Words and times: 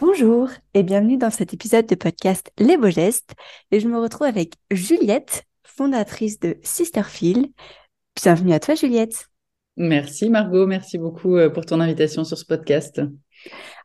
Bonjour 0.00 0.48
et 0.72 0.82
bienvenue 0.82 1.18
dans 1.18 1.28
cet 1.28 1.52
épisode 1.52 1.84
de 1.84 1.94
podcast 1.94 2.50
Les 2.56 2.78
Beaux 2.78 2.88
Gestes. 2.88 3.34
Et 3.70 3.80
je 3.80 3.86
me 3.86 4.00
retrouve 4.00 4.26
avec 4.26 4.54
Juliette, 4.70 5.44
fondatrice 5.62 6.40
de 6.40 6.56
Sisterfield. 6.62 7.48
Bienvenue 8.16 8.54
à 8.54 8.60
toi 8.60 8.74
Juliette. 8.74 9.28
Merci 9.76 10.30
Margot, 10.30 10.66
merci 10.66 10.96
beaucoup 10.96 11.36
euh, 11.36 11.50
pour 11.50 11.66
ton 11.66 11.80
invitation 11.80 12.24
sur 12.24 12.38
ce 12.38 12.46
podcast. 12.46 13.02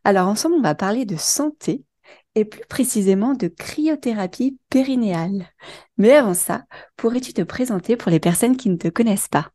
Alors 0.06 0.30
ensemble, 0.30 0.56
on 0.56 0.62
va 0.62 0.74
parler 0.74 1.04
de 1.04 1.18
santé 1.18 1.84
et 2.36 2.46
plus 2.46 2.66
précisément 2.70 3.34
de 3.34 3.50
cryothérapie 3.50 4.58
périnéale. 4.70 5.50
Mais 5.98 6.14
avant 6.14 6.34
ça, 6.34 6.64
pourrais-tu 6.96 7.34
te 7.34 7.42
présenter 7.42 7.98
pour 7.98 8.10
les 8.10 8.22
personnes 8.22 8.56
qui 8.56 8.70
ne 8.70 8.78
te 8.78 8.88
connaissent 8.88 9.28
pas? 9.28 9.52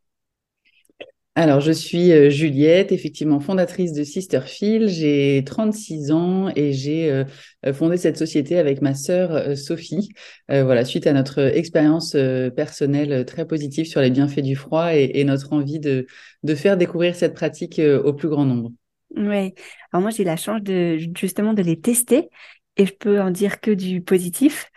Alors, 1.41 1.61
je 1.61 1.73
suis 1.73 2.13
euh, 2.13 2.29
Juliette, 2.29 2.93
effectivement 2.93 3.41
fondatrice 3.41 3.95
de 3.95 4.05
Sisterfield. 4.05 4.91
J'ai 4.91 5.43
36 5.47 6.13
ans 6.13 6.51
et 6.55 6.75
j'ai 6.75 7.11
euh, 7.11 7.25
euh, 7.65 7.73
fondé 7.73 7.97
cette 7.97 8.19
société 8.19 8.59
avec 8.59 8.83
ma 8.83 8.93
sœur 8.93 9.57
Sophie. 9.57 10.11
voilà, 10.51 10.85
suite 10.85 11.07
à 11.07 11.15
notre 11.15 11.39
expérience 11.41 12.15
personnelle 12.55 13.25
très 13.25 13.47
positive 13.47 13.87
sur 13.87 14.03
les 14.03 14.11
bienfaits 14.11 14.43
du 14.43 14.55
froid 14.55 14.93
et, 14.93 15.25
notre 15.25 15.55
envie 15.55 15.81
de, 15.81 16.07
de, 16.43 16.55
faire 16.55 16.77
découvrir 16.77 17.15
cette 17.15 17.33
pratique 17.33 17.81
au 17.81 18.13
plus 18.13 18.29
grand 18.29 18.45
nombre. 18.45 18.71
Oui, 19.17 19.55
alors 19.93 20.03
moi 20.03 20.11
j'ai 20.11 20.25
la 20.25 20.37
chance 20.37 20.63
de 20.63 20.99
justement 21.17 21.55
de 21.55 21.63
les 21.63 21.81
tester 21.81 22.29
et 22.77 22.85
je 22.85 22.93
peux 22.93 23.19
en 23.19 23.31
dire 23.31 23.61
que 23.61 23.71
du 23.71 24.03
positif. 24.03 24.71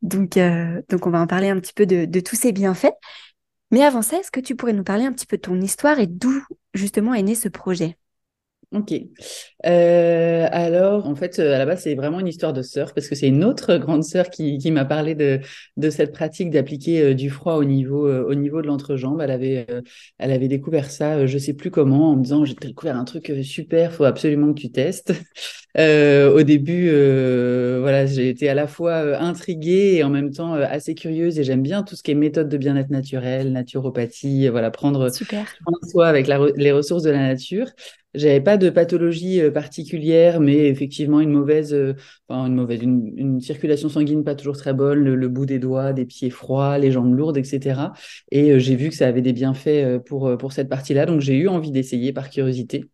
Donc, 0.00 0.38
donc 0.88 1.06
on 1.06 1.10
va 1.10 1.20
en 1.20 1.26
parler 1.26 1.50
un 1.50 1.60
petit 1.60 1.74
peu 1.74 1.84
de 1.84 2.20
tous 2.20 2.36
ces 2.36 2.52
bienfaits. 2.52 2.94
Mais 3.70 3.82
avant 3.84 4.02
ça, 4.02 4.18
est-ce 4.18 4.30
que 4.32 4.40
tu 4.40 4.56
pourrais 4.56 4.72
nous 4.72 4.82
parler 4.84 5.04
un 5.04 5.12
petit 5.12 5.26
peu 5.26 5.36
de 5.36 5.42
ton 5.42 5.60
histoire 5.60 5.98
et 6.00 6.06
d'où 6.08 6.44
justement 6.74 7.14
est 7.14 7.22
né 7.22 7.34
ce 7.36 7.48
projet? 7.48 7.96
Ok. 8.72 8.92
Euh, 9.64 10.48
alors, 10.50 11.06
en 11.06 11.14
fait, 11.14 11.38
euh, 11.38 11.54
à 11.54 11.58
la 11.58 11.66
base, 11.66 11.82
c'est 11.82 11.94
vraiment 11.94 12.18
une 12.18 12.26
histoire 12.26 12.52
de 12.52 12.62
sœur 12.62 12.94
parce 12.94 13.08
que 13.08 13.14
c'est 13.14 13.28
une 13.28 13.44
autre 13.44 13.76
grande 13.76 14.02
sœur 14.02 14.28
qui, 14.28 14.58
qui 14.58 14.72
m'a 14.72 14.84
parlé 14.84 15.14
de, 15.14 15.40
de 15.76 15.90
cette 15.90 16.12
pratique 16.12 16.50
d'appliquer 16.50 17.00
euh, 17.00 17.14
du 17.14 17.30
froid 17.30 17.54
au 17.54 17.64
niveau, 17.64 18.08
au 18.08 18.34
niveau 18.34 18.62
de 18.62 18.66
l'entrejambe. 18.66 19.20
Elle 19.20 19.30
avait, 19.30 19.66
elle 20.18 20.32
avait 20.32 20.48
découvert 20.48 20.90
ça, 20.90 21.26
je 21.26 21.38
sais 21.38 21.54
plus 21.54 21.70
comment, 21.70 22.10
en 22.10 22.16
me 22.16 22.22
disant, 22.24 22.44
j'ai 22.44 22.54
découvert 22.54 22.96
un 22.96 23.04
truc 23.04 23.32
super, 23.42 23.92
faut 23.92 24.04
absolument 24.04 24.52
que 24.52 24.60
tu 24.60 24.70
testes. 24.72 25.12
au 25.78 26.42
début, 26.42 26.90
voilà, 27.80 28.06
j'ai 28.06 28.28
été 28.28 28.48
à 28.48 28.54
la 28.54 28.66
fois 28.66 29.18
intriguée 29.20 29.94
et 29.96 30.04
en 30.04 30.10
même 30.10 30.32
temps 30.32 30.54
assez 30.54 30.94
curieuse 30.94 31.38
et 31.38 31.44
j'aime 31.44 31.62
bien 31.62 31.84
tout 31.84 31.94
ce 31.94 32.02
qui 32.02 32.10
est 32.10 32.14
méthode 32.14 32.48
de 32.48 32.56
bien-être 32.56 32.90
naturel, 32.90 33.52
naturopathie, 33.52 34.48
voilà, 34.48 34.70
prendre 34.70 35.08
Super. 35.12 35.46
soin 35.88 36.08
avec 36.08 36.26
les 36.56 36.72
ressources 36.72 37.04
de 37.04 37.10
la 37.10 37.20
nature. 37.28 37.68
J'avais 38.16 38.40
pas 38.40 38.56
de 38.56 38.70
pathologie 38.70 39.42
euh, 39.42 39.50
particulière, 39.50 40.40
mais 40.40 40.68
effectivement 40.68 41.20
une 41.20 41.30
mauvaise, 41.30 41.74
euh, 41.74 41.92
une 42.30 42.54
mauvaise, 42.54 42.82
une, 42.82 43.40
circulation 43.40 43.90
sanguine 43.90 44.24
pas 44.24 44.34
toujours 44.34 44.56
très 44.56 44.72
bonne, 44.72 45.00
le, 45.00 45.28
bout 45.28 45.44
des 45.44 45.58
doigts, 45.58 45.92
des 45.92 46.06
pieds 46.06 46.30
froids, 46.30 46.78
les 46.78 46.90
jambes 46.90 47.14
lourdes, 47.14 47.36
etc. 47.36 47.92
Et 48.30 48.52
euh, 48.52 48.58
j'ai 48.58 48.74
vu 48.74 48.88
que 48.88 48.94
ça 48.94 49.06
avait 49.06 49.20
des 49.20 49.34
bienfaits 49.34 49.98
pour 50.06 50.36
pour 50.38 50.52
cette 50.52 50.68
partie-là, 50.70 51.04
donc 51.04 51.20
j'ai 51.20 51.36
eu 51.36 51.48
envie 51.48 51.70
d'essayer 51.70 52.12
par 52.12 52.30
curiosité. 52.30 52.86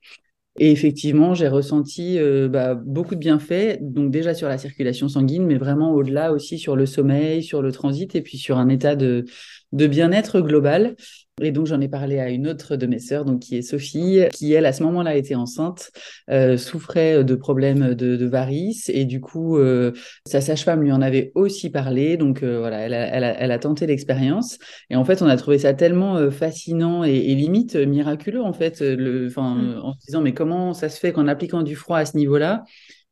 Et 0.58 0.70
effectivement, 0.70 1.34
j'ai 1.34 1.48
ressenti 1.48 2.18
bah, 2.50 2.74
beaucoup 2.74 3.14
de 3.14 3.20
bienfaits, 3.20 3.78
donc 3.80 4.10
déjà 4.10 4.34
sur 4.34 4.48
la 4.48 4.58
circulation 4.58 5.08
sanguine, 5.08 5.46
mais 5.46 5.56
vraiment 5.56 5.94
au-delà 5.94 6.32
aussi 6.32 6.58
sur 6.58 6.76
le 6.76 6.84
sommeil, 6.84 7.42
sur 7.42 7.62
le 7.62 7.72
transit 7.72 8.14
et 8.14 8.20
puis 8.20 8.36
sur 8.36 8.58
un 8.58 8.68
état 8.68 8.94
de, 8.94 9.24
de 9.72 9.86
bien-être 9.86 10.42
global. 10.42 10.94
Et 11.40 11.50
donc 11.50 11.66
j'en 11.66 11.80
ai 11.80 11.88
parlé 11.88 12.18
à 12.18 12.28
une 12.28 12.46
autre 12.46 12.76
de 12.76 12.86
mes 12.86 12.98
sœurs, 12.98 13.24
donc 13.24 13.40
qui 13.40 13.56
est 13.56 13.62
Sophie, 13.62 14.20
qui 14.34 14.52
elle 14.52 14.66
à 14.66 14.72
ce 14.74 14.82
moment-là 14.82 15.16
était 15.16 15.34
enceinte, 15.34 15.90
euh, 16.30 16.58
souffrait 16.58 17.24
de 17.24 17.34
problèmes 17.34 17.94
de, 17.94 18.26
varices 18.26 18.90
et 18.90 19.06
du 19.06 19.20
coup 19.20 19.56
euh, 19.56 19.92
sa 20.26 20.40
sage-femme 20.42 20.82
lui 20.82 20.92
en 20.92 21.00
avait 21.00 21.32
aussi 21.34 21.70
parlé. 21.70 22.18
Donc 22.18 22.42
euh, 22.42 22.58
voilà, 22.58 22.80
elle 22.80 22.92
a, 22.94 23.40
elle, 23.40 23.50
a, 23.50 23.58
tenté 23.58 23.86
l'expérience 23.86 24.58
et 24.90 24.96
en 24.96 25.04
fait 25.04 25.22
on 25.22 25.26
a 25.26 25.36
trouvé 25.36 25.58
ça 25.58 25.72
tellement 25.72 26.30
fascinant 26.30 27.02
et, 27.02 27.34
limite 27.34 27.76
miraculeux 27.76 28.42
en 28.42 28.52
fait, 28.52 28.80
le, 28.80 29.28
mmh. 29.28 29.80
en 29.82 29.92
se 29.94 29.98
disant 30.06 30.20
mais 30.20 30.34
comment 30.34 30.74
ça 30.74 30.90
se 30.90 31.00
fait 31.00 31.12
qu'en 31.12 31.28
appliquant 31.28 31.62
du 31.62 31.76
froid 31.76 31.98
à 31.98 32.04
ce 32.04 32.16
niveau-là 32.16 32.64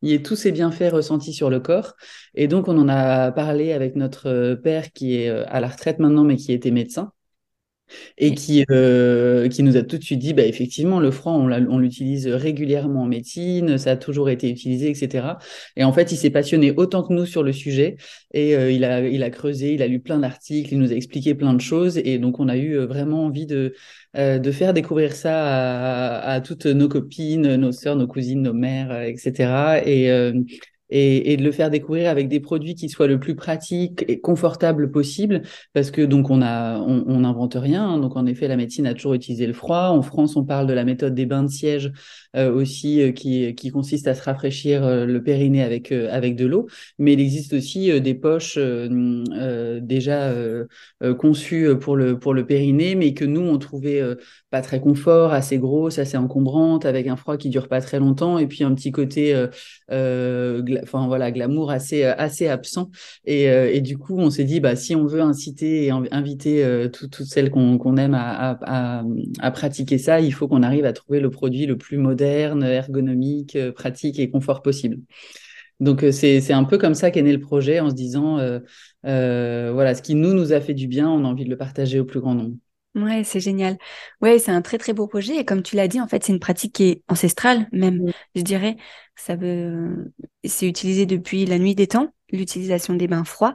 il 0.03 0.11
y 0.11 0.15
ait 0.15 0.23
tous 0.23 0.37
ces 0.37 0.53
bienfaits 0.53 0.93
ressentis 0.93 1.33
sur 1.35 1.51
le 1.51 1.61
corps? 1.61 1.95
Et 2.35 2.49
donc, 2.49 2.69
on 2.69 2.79
en 2.79 2.89
a 2.89 3.33
parlé 3.33 3.75
avec 3.75 3.97
notre 3.97 4.55
père 4.55 4.93
qui 4.93 5.17
est 5.17 5.29
à 5.29 5.61
la 5.61 5.69
retraite 5.69 5.99
maintenant, 5.99 6.25
mais 6.25 6.37
qui 6.37 6.55
était 6.55 6.71
médecin 6.71 7.13
et 8.19 8.35
qui, 8.35 8.65
euh, 8.71 9.49
qui 9.49 9.63
nous 9.63 9.77
a 9.77 9.83
tout 9.83 9.99
de 9.99 10.03
suite 10.03 10.19
dit, 10.19 10.35
bah, 10.35 10.45
effectivement, 10.45 11.01
le 11.01 11.11
froid, 11.11 11.33
on 11.33 11.79
l'utilise 11.79 12.27
régulièrement 12.29 13.03
en 13.03 13.07
médecine, 13.07 13.79
ça 13.79 13.93
a 13.93 13.97
toujours 13.97 14.31
été 14.31 14.51
utilisé, 14.51 14.91
etc. 14.91 15.39
Et 15.77 15.85
en 15.85 15.93
fait, 15.93 16.13
il 16.13 16.17
s'est 16.17 16.31
passionné 16.31 16.73
autant 16.77 17.03
que 17.03 17.13
nous 17.13 17.27
sur 17.27 17.43
le 17.43 17.53
sujet 17.53 17.97
et 18.33 18.57
euh, 18.57 18.71
il, 18.71 18.85
a, 18.85 19.01
il 19.07 19.23
a 19.23 19.31
creusé, 19.31 19.75
il 19.75 19.83
a 19.83 19.87
lu 19.87 20.01
plein 20.01 20.19
d'articles, 20.19 20.73
il 20.73 20.79
nous 20.79 20.93
a 20.93 20.95
expliqué 20.95 21.35
plein 21.35 21.55
de 21.55 21.61
choses 21.61 21.99
et 21.99 22.19
donc 22.19 22.41
on 22.41 22.49
a 22.49 22.57
eu 22.57 22.77
euh, 22.77 22.87
vraiment 22.87 23.25
envie 23.25 23.47
de, 23.47 23.75
de 24.15 24.51
faire 24.51 24.75
découvrir 24.75 25.13
ça 25.13 25.45
à, 25.45 26.33
à, 26.33 26.41
toutes 26.41 26.67
nos 26.67 26.89
copines, 26.89 27.57
nos 27.57 27.73
sœurs, 27.73 27.97
nos 27.97 28.07
cousines, 28.07 28.43
nos 28.43 28.53
mères, 28.53 29.03
etc. 29.03 29.79
Et, 29.87 30.11
et, 30.91 31.33
et, 31.33 31.37
de 31.37 31.43
le 31.43 31.53
faire 31.53 31.71
découvrir 31.71 32.11
avec 32.11 32.29
des 32.29 32.41
produits 32.41 32.75
qui 32.75 32.89
soient 32.89 33.07
le 33.07 33.19
plus 33.19 33.35
pratiques 33.35 34.05
et 34.09 34.21
confortables 34.21 34.91
possible 34.91 35.43
parce 35.73 35.91
que 35.91 36.03
donc 36.03 36.31
on 36.31 36.43
a 36.43 36.79
on 36.79 37.21
n'invente 37.21 37.55
rien 37.55 37.85
hein. 37.85 37.99
donc 37.99 38.17
en 38.17 38.27
effet 38.27 38.49
la 38.49 38.57
médecine 38.57 38.87
a 38.87 38.95
toujours 38.95 39.15
utilisé 39.15 39.47
le 39.47 39.53
froid. 39.53 39.89
En 39.91 40.03
France 40.03 40.37
on 40.37 40.45
parle 40.45 40.67
de 40.67 40.73
la 40.73 40.85
méthode 40.85 41.15
des 41.15 41.27
bains 41.27 41.43
de 41.43 41.51
siège 41.51 41.93
euh, 42.37 42.53
aussi 42.53 43.03
euh, 43.03 43.13
qui 43.13 43.55
qui 43.55 43.71
consiste 43.71 44.07
à 44.07 44.15
se 44.15 44.23
rafraîchir 44.23 44.85
euh, 44.85 45.05
le 45.05 45.23
périnée 45.23 45.63
avec 45.63 45.93
avec 45.93 46.37
de 46.37 46.47
l'eau. 46.47 46.69
Mais 46.99 47.15
il 47.15 47.21
existe 47.21 47.53
aussi 47.53 48.01
des 48.01 48.15
poches 48.15 48.59
déjà 48.59 50.33
conçues 51.19 51.77
pour 51.79 51.97
le 51.97 52.19
pour 52.19 52.35
le 52.35 52.47
périnée 52.47 52.95
mais 52.95 53.15
que 53.15 53.25
nous 53.25 53.41
on 53.41 53.59
trouvait 53.59 54.03
pas 54.51 54.63
très 54.63 54.81
confort 54.81 55.33
assez 55.33 55.59
grosse 55.59 55.99
assez 55.99 56.17
encombrante 56.17 56.85
avec 56.85 57.07
un 57.07 57.17
froid 57.17 57.37
qui 57.37 57.49
dure 57.51 57.69
pas 57.69 57.81
très 57.81 57.99
longtemps. 57.99 58.39
Et 58.39 58.47
puis 58.47 58.65
un 58.65 58.75
petit 58.75 58.93
côté 58.93 59.35
enfin 60.83 61.07
voilà, 61.07 61.31
glamour 61.31 61.71
assez 61.71 62.05
euh, 62.05 62.15
assez 62.17 62.49
absent. 62.49 62.91
Et, 63.25 63.51
euh, 63.51 63.71
et 63.73 63.81
du 63.81 63.99
coup, 63.99 64.19
on 64.19 64.31
s'est 64.31 64.45
dit, 64.45 64.61
bah 64.61 64.77
si 64.77 64.95
on 64.95 65.07
veut 65.07 65.21
inciter 65.21 65.87
et 65.87 65.91
inviter 65.91 66.65
euh, 66.65 66.89
toutes 66.89 67.23
celles 67.25 67.51
qu'on 67.51 67.97
aime 67.97 68.15
à, 68.15 68.59
à, 68.63 69.05
à, 69.41 69.51
pratiquer 69.51 69.99
ça, 69.99 70.21
il 70.21 70.33
faut 70.33 70.49
qu'on 70.49 70.63
arrive 70.63 70.85
à 70.85 70.93
trouver 70.93 71.21
le 71.21 71.31
produit 71.31 71.67
le 71.67 71.77
plus 71.77 71.99
moderne, 71.99 72.63
ergonomique, 72.63 73.57
pratique 73.75 74.19
et 74.19 74.31
confort 74.31 74.63
possible. 74.63 74.99
Donc 75.81 76.05
c'est 76.13 76.53
un 76.53 76.65
peu 76.65 76.77
comme 76.77 76.95
ça 76.95 77.11
qu'est 77.11 77.23
né 77.23 77.33
le 77.33 77.41
projet 77.41 77.81
en 77.81 77.89
se 77.89 77.95
disant 77.95 78.39
voilà 79.03 79.95
ce 79.95 80.03
qui 80.03 80.15
nous 80.15 80.35
nous 80.35 80.53
a 80.53 80.61
fait 80.61 80.75
du 80.75 80.87
bien, 80.89 81.09
on 81.09 81.25
a 81.25 81.29
envie 81.29 81.45
de 81.45 81.51
le 81.51 81.57
partager 81.57 82.01
au 82.01 82.05
plus 82.05 82.21
grand 82.21 82.35
nombre. 82.35 82.57
Ouais, 82.97 83.23
c'est 83.23 83.39
génial. 83.39 83.79
Ouais, 84.21 84.41
c'est 84.41 84.51
un 84.51 84.63
très 84.63 84.77
très 84.77 84.93
beau 84.93 85.07
projet 85.07 85.37
et 85.37 85.45
comme 85.45 85.63
tu 85.63 85.77
l'as 85.77 85.87
dit, 85.87 86.01
en 86.01 86.09
fait, 86.09 86.25
c'est 86.25 86.33
une 86.33 86.41
pratique 86.41 86.75
qui 86.75 86.85
est 86.85 87.03
ancestrale 87.09 87.69
même. 87.71 88.11
Je 88.35 88.43
dirais, 88.43 88.77
ça 89.25 89.37
veut, 89.37 90.13
c'est 90.45 90.67
utilisé 90.67 91.07
depuis 91.07 91.47
la 91.47 91.59
nuit 91.59 91.75
des 91.75 91.87
temps, 91.87 92.15
l'utilisation 92.31 92.95
des 92.95 93.09
bains 93.09 93.25
froids. 93.25 93.55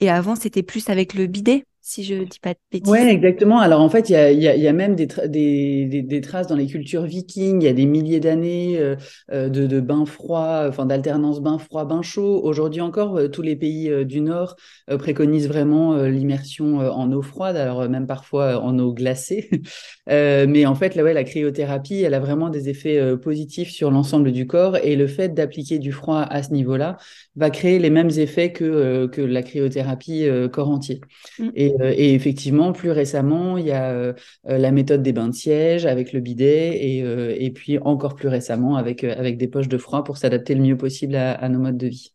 Et 0.00 0.10
avant, 0.10 0.36
c'était 0.36 0.62
plus 0.62 0.88
avec 0.88 1.14
le 1.14 1.26
bidet 1.26 1.66
si 1.86 2.02
je 2.02 2.14
dis 2.14 2.38
pas 2.40 2.54
de 2.54 2.58
bêtises. 2.72 2.90
Oui, 2.90 2.98
exactement. 2.98 3.58
Alors 3.58 3.82
en 3.82 3.90
fait, 3.90 4.08
il 4.08 4.14
y 4.14 4.16
a, 4.16 4.32
y, 4.32 4.48
a, 4.48 4.56
y 4.56 4.66
a, 4.66 4.72
même 4.72 4.96
des, 4.96 5.06
des, 5.28 6.02
des, 6.02 6.20
traces 6.22 6.46
dans 6.46 6.56
les 6.56 6.66
cultures 6.66 7.02
vikings, 7.02 7.60
il 7.60 7.64
y 7.66 7.68
a 7.68 7.74
des 7.74 7.84
milliers 7.84 8.20
d'années 8.20 8.78
euh, 8.78 8.96
euh, 9.30 9.50
de, 9.50 9.66
de, 9.66 9.80
bains 9.80 10.06
froids, 10.06 10.64
enfin 10.66 10.86
d'alternance 10.86 11.42
bain 11.42 11.58
froid, 11.58 11.84
bain 11.84 12.00
chaud. 12.00 12.40
Aujourd'hui 12.42 12.80
encore, 12.80 13.18
euh, 13.18 13.28
tous 13.28 13.42
les 13.42 13.54
pays 13.54 13.92
du 14.06 14.22
Nord 14.22 14.56
préconisent 14.98 15.46
vraiment 15.46 15.96
l'immersion 16.04 16.78
en 16.78 17.12
eau 17.12 17.20
froide, 17.20 17.56
alors 17.56 17.86
même 17.86 18.06
parfois 18.06 18.62
en 18.62 18.78
eau 18.78 18.94
glacée. 18.94 19.50
mais 20.06 20.64
en 20.64 20.74
fait, 20.74 20.94
là, 20.94 21.04
ouais, 21.04 21.12
la 21.12 21.24
cryothérapie, 21.24 22.00
elle 22.00 22.14
a 22.14 22.20
vraiment 22.20 22.48
des 22.48 22.70
effets 22.70 23.14
positifs 23.18 23.70
sur 23.70 23.90
l'ensemble 23.90 24.32
du 24.32 24.46
corps 24.46 24.78
et 24.78 24.96
le 24.96 25.06
fait 25.06 25.34
d'appliquer 25.34 25.78
du 25.78 25.92
froid 25.92 26.22
à 26.22 26.42
ce 26.42 26.52
niveau-là 26.52 26.96
va 27.36 27.50
créer 27.50 27.78
les 27.78 27.90
mêmes 27.90 28.10
effets 28.16 28.52
que, 28.52 29.06
que 29.06 29.20
la 29.20 29.42
cryothérapie 29.42 30.26
corps 30.50 30.70
entier. 30.70 31.00
Mm. 31.38 31.48
Et 31.54 31.73
Et, 31.82 32.14
effectivement, 32.14 32.72
plus 32.72 32.90
récemment, 32.90 33.58
il 33.58 33.66
y 33.66 33.72
a 33.72 34.14
la 34.44 34.70
méthode 34.70 35.02
des 35.02 35.12
bains 35.12 35.28
de 35.28 35.34
siège 35.34 35.86
avec 35.86 36.12
le 36.12 36.20
bidet 36.20 36.76
et, 36.76 36.98
et 36.98 37.50
puis 37.50 37.78
encore 37.78 38.14
plus 38.14 38.28
récemment 38.28 38.76
avec, 38.76 39.04
avec 39.04 39.38
des 39.38 39.48
poches 39.48 39.68
de 39.68 39.78
froid 39.78 40.04
pour 40.04 40.16
s'adapter 40.16 40.54
le 40.54 40.62
mieux 40.62 40.76
possible 40.76 41.16
à, 41.16 41.48
nos 41.48 41.58
modes 41.58 41.76
de 41.76 41.88
vie. 41.88 42.12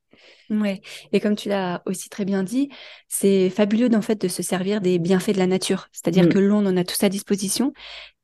Ouais, 0.49 0.81
et 1.13 1.19
comme 1.19 1.35
tu 1.35 1.49
l'as 1.49 1.83
aussi 1.85 2.09
très 2.09 2.25
bien 2.25 2.43
dit, 2.43 2.69
c'est 3.07 3.49
fabuleux 3.49 3.89
en 3.93 4.01
fait 4.01 4.19
de 4.19 4.27
se 4.27 4.41
servir 4.41 4.81
des 4.81 4.97
bienfaits 4.97 5.33
de 5.33 5.37
la 5.37 5.47
nature. 5.47 5.87
C'est-à-dire 5.91 6.25
mm. 6.25 6.29
que 6.29 6.39
l'eau, 6.39 6.55
on 6.55 6.65
en 6.65 6.77
a 6.77 6.83
tous 6.83 7.03
à 7.03 7.09
disposition 7.09 7.73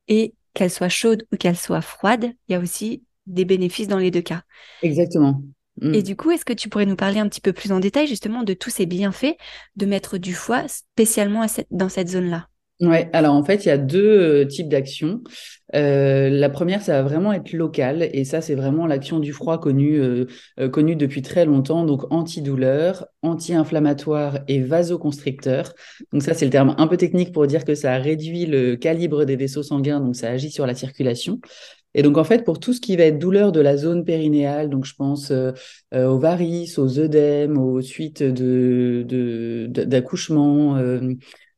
et 0.07 0.33
qu'elle 0.53 0.71
soit 0.71 0.89
chaude 0.89 1.27
ou 1.31 1.37
qu'elle 1.37 1.57
soit 1.57 1.81
froide, 1.81 2.31
il 2.47 2.53
y 2.53 2.55
a 2.55 2.59
aussi 2.59 3.03
des 3.27 3.45
bénéfices 3.45 3.87
dans 3.87 3.99
les 3.99 4.09
deux 4.09 4.21
cas. 4.21 4.41
Exactement. 4.81 5.41
Mm. 5.81 5.93
Et 5.93 6.03
du 6.03 6.15
coup, 6.15 6.31
est-ce 6.31 6.45
que 6.45 6.53
tu 6.53 6.69
pourrais 6.69 6.85
nous 6.85 6.95
parler 6.95 7.19
un 7.19 7.27
petit 7.27 7.41
peu 7.41 7.53
plus 7.53 7.71
en 7.71 7.79
détail 7.79 8.07
justement 8.07 8.43
de 8.43 8.53
tous 8.53 8.69
ces 8.69 8.85
bienfaits 8.85 9.35
de 9.75 9.85
mettre 9.85 10.17
du 10.17 10.33
foie 10.33 10.67
spécialement 10.67 11.45
dans 11.71 11.89
cette 11.89 12.09
zone-là? 12.09 12.47
Ouais, 12.81 13.09
alors 13.13 13.35
en 13.35 13.43
fait, 13.43 13.63
il 13.63 13.69
y 13.69 13.71
a 13.71 13.77
deux 13.77 14.43
euh, 14.43 14.45
types 14.45 14.67
d'actions. 14.67 15.21
Euh, 15.75 16.29
la 16.29 16.49
première, 16.49 16.81
ça 16.81 17.01
va 17.01 17.03
vraiment 17.07 17.31
être 17.31 17.53
local, 17.53 18.09
et 18.11 18.25
ça, 18.25 18.41
c'est 18.41 18.53
vraiment 18.53 18.85
l'action 18.85 19.19
du 19.19 19.31
froid 19.31 19.61
connue, 19.61 19.97
euh, 19.97 20.25
connue 20.69 20.97
depuis 20.97 21.21
très 21.21 21.45
longtemps, 21.45 21.85
donc 21.85 22.11
antidouleur, 22.11 23.07
anti-inflammatoire 23.21 24.39
et 24.49 24.59
vasoconstricteur. 24.61 25.73
Donc 26.11 26.21
ça, 26.21 26.33
c'est 26.33 26.43
le 26.43 26.51
terme 26.51 26.75
un 26.77 26.87
peu 26.87 26.97
technique 26.97 27.31
pour 27.31 27.47
dire 27.47 27.63
que 27.63 27.75
ça 27.75 27.95
réduit 27.97 28.45
le 28.45 28.75
calibre 28.75 29.23
des 29.23 29.37
vaisseaux 29.37 29.63
sanguins, 29.63 30.01
donc 30.01 30.17
ça 30.17 30.29
agit 30.29 30.51
sur 30.51 30.67
la 30.67 30.75
circulation. 30.75 31.39
Et 31.95 32.03
donc, 32.03 32.17
en 32.17 32.23
fait, 32.23 32.43
pour 32.43 32.59
tout 32.59 32.73
ce 32.73 32.81
qui 32.81 32.95
va 32.95 33.05
être 33.05 33.17
douleur 33.17 33.51
de 33.51 33.61
la 33.61 33.77
zone 33.77 34.05
périnéale, 34.05 34.69
donc 34.69 34.85
je 34.85 34.93
pense 34.93 35.31
aux 35.93 36.19
varices, 36.19 36.77
aux 36.77 36.99
œdèmes, 36.99 37.57
aux 37.57 37.81
suites 37.81 38.21
d'accouchement, 38.21 40.75
de, 40.75 41.17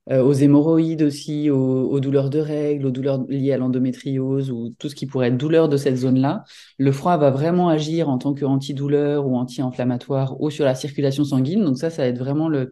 euh, 0.09 0.23
aux 0.23 0.33
hémorroïdes 0.33 1.01
aussi, 1.01 1.49
aux, 1.49 1.99
douleurs 1.99 2.29
de 2.29 2.39
règles, 2.39 2.85
aux 2.85 2.91
douleurs 2.91 3.25
liées 3.27 3.51
à 3.51 3.57
l'endométriose 3.57 4.51
ou 4.51 4.73
tout 4.79 4.87
ce 4.87 4.95
qui 4.95 5.05
pourrait 5.05 5.27
être 5.27 5.37
douleur 5.37 5.67
de 5.67 5.75
cette 5.75 5.97
zone-là. 5.97 6.45
Le 6.77 6.91
froid 6.93 7.17
va 7.17 7.29
vraiment 7.29 7.67
agir 7.67 8.07
en 8.07 8.17
tant 8.17 8.33
qu'antidouleur 8.33 9.27
ou 9.27 9.35
anti-inflammatoire 9.35 10.39
ou 10.39 10.49
sur 10.49 10.63
la 10.63 10.75
circulation 10.75 11.25
sanguine. 11.25 11.65
Donc 11.65 11.77
ça, 11.77 11.89
ça 11.89 12.03
va 12.03 12.07
être 12.07 12.19
vraiment 12.19 12.47
le, 12.47 12.71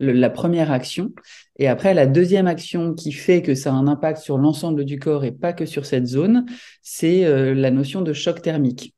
la 0.00 0.30
première 0.30 0.72
action. 0.72 1.12
Et 1.58 1.68
après, 1.68 1.94
la 1.94 2.06
deuxième 2.06 2.46
action 2.46 2.94
qui 2.94 3.12
fait 3.12 3.42
que 3.42 3.54
ça 3.54 3.70
a 3.70 3.74
un 3.74 3.86
impact 3.86 4.18
sur 4.20 4.38
l'ensemble 4.38 4.84
du 4.84 4.98
corps 4.98 5.24
et 5.24 5.32
pas 5.32 5.52
que 5.52 5.66
sur 5.66 5.86
cette 5.86 6.06
zone, 6.06 6.46
c'est 6.82 7.24
euh, 7.24 7.54
la 7.54 7.70
notion 7.70 8.00
de 8.00 8.12
choc 8.12 8.42
thermique. 8.42 8.94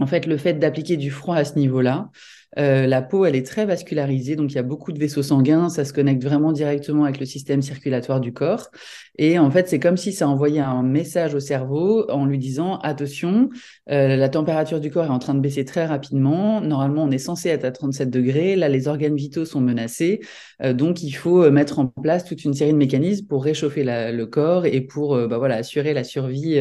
En 0.00 0.06
fait, 0.06 0.26
le 0.26 0.36
fait 0.36 0.54
d'appliquer 0.54 0.96
du 0.96 1.10
froid 1.10 1.36
à 1.36 1.44
ce 1.44 1.58
niveau-là, 1.58 2.10
euh, 2.58 2.86
la 2.86 3.02
peau, 3.02 3.24
elle 3.24 3.36
est 3.36 3.46
très 3.46 3.64
vascularisée, 3.64 4.36
donc 4.36 4.52
il 4.52 4.56
y 4.56 4.58
a 4.58 4.62
beaucoup 4.62 4.92
de 4.92 4.98
vaisseaux 4.98 5.22
sanguins, 5.22 5.68
ça 5.68 5.84
se 5.84 5.92
connecte 5.92 6.22
vraiment 6.22 6.52
directement 6.52 7.04
avec 7.04 7.18
le 7.18 7.26
système 7.26 7.62
circulatoire 7.62 8.20
du 8.20 8.32
corps. 8.32 8.70
Et 9.18 9.38
en 9.38 9.50
fait, 9.50 9.68
c'est 9.68 9.78
comme 9.78 9.96
si 9.96 10.12
ça 10.12 10.28
envoyait 10.28 10.60
un 10.60 10.82
message 10.82 11.34
au 11.34 11.40
cerveau 11.40 12.10
en 12.10 12.24
lui 12.26 12.38
disant 12.38 12.78
attention, 12.78 13.50
euh, 13.90 14.16
la 14.16 14.28
température 14.28 14.80
du 14.80 14.90
corps 14.90 15.04
est 15.04 15.08
en 15.08 15.18
train 15.18 15.34
de 15.34 15.40
baisser 15.40 15.64
très 15.64 15.86
rapidement. 15.86 16.60
Normalement, 16.60 17.04
on 17.04 17.10
est 17.10 17.18
censé 17.18 17.48
être 17.48 17.64
à 17.64 17.72
37 17.72 18.10
degrés. 18.10 18.56
Là, 18.56 18.68
les 18.68 18.88
organes 18.88 19.16
vitaux 19.16 19.44
sont 19.44 19.60
menacés. 19.60 20.20
Euh, 20.62 20.72
donc, 20.72 21.02
il 21.02 21.12
faut 21.12 21.50
mettre 21.50 21.78
en 21.78 21.86
place 21.86 22.24
toute 22.24 22.44
une 22.44 22.54
série 22.54 22.72
de 22.72 22.78
mécanismes 22.78 23.26
pour 23.26 23.44
réchauffer 23.44 23.84
le 23.84 24.24
corps 24.24 24.66
et 24.66 24.80
pour 24.80 25.16
bah, 25.28 25.38
voilà, 25.38 25.56
assurer 25.56 25.92
la 25.94 26.04
survie 26.04 26.60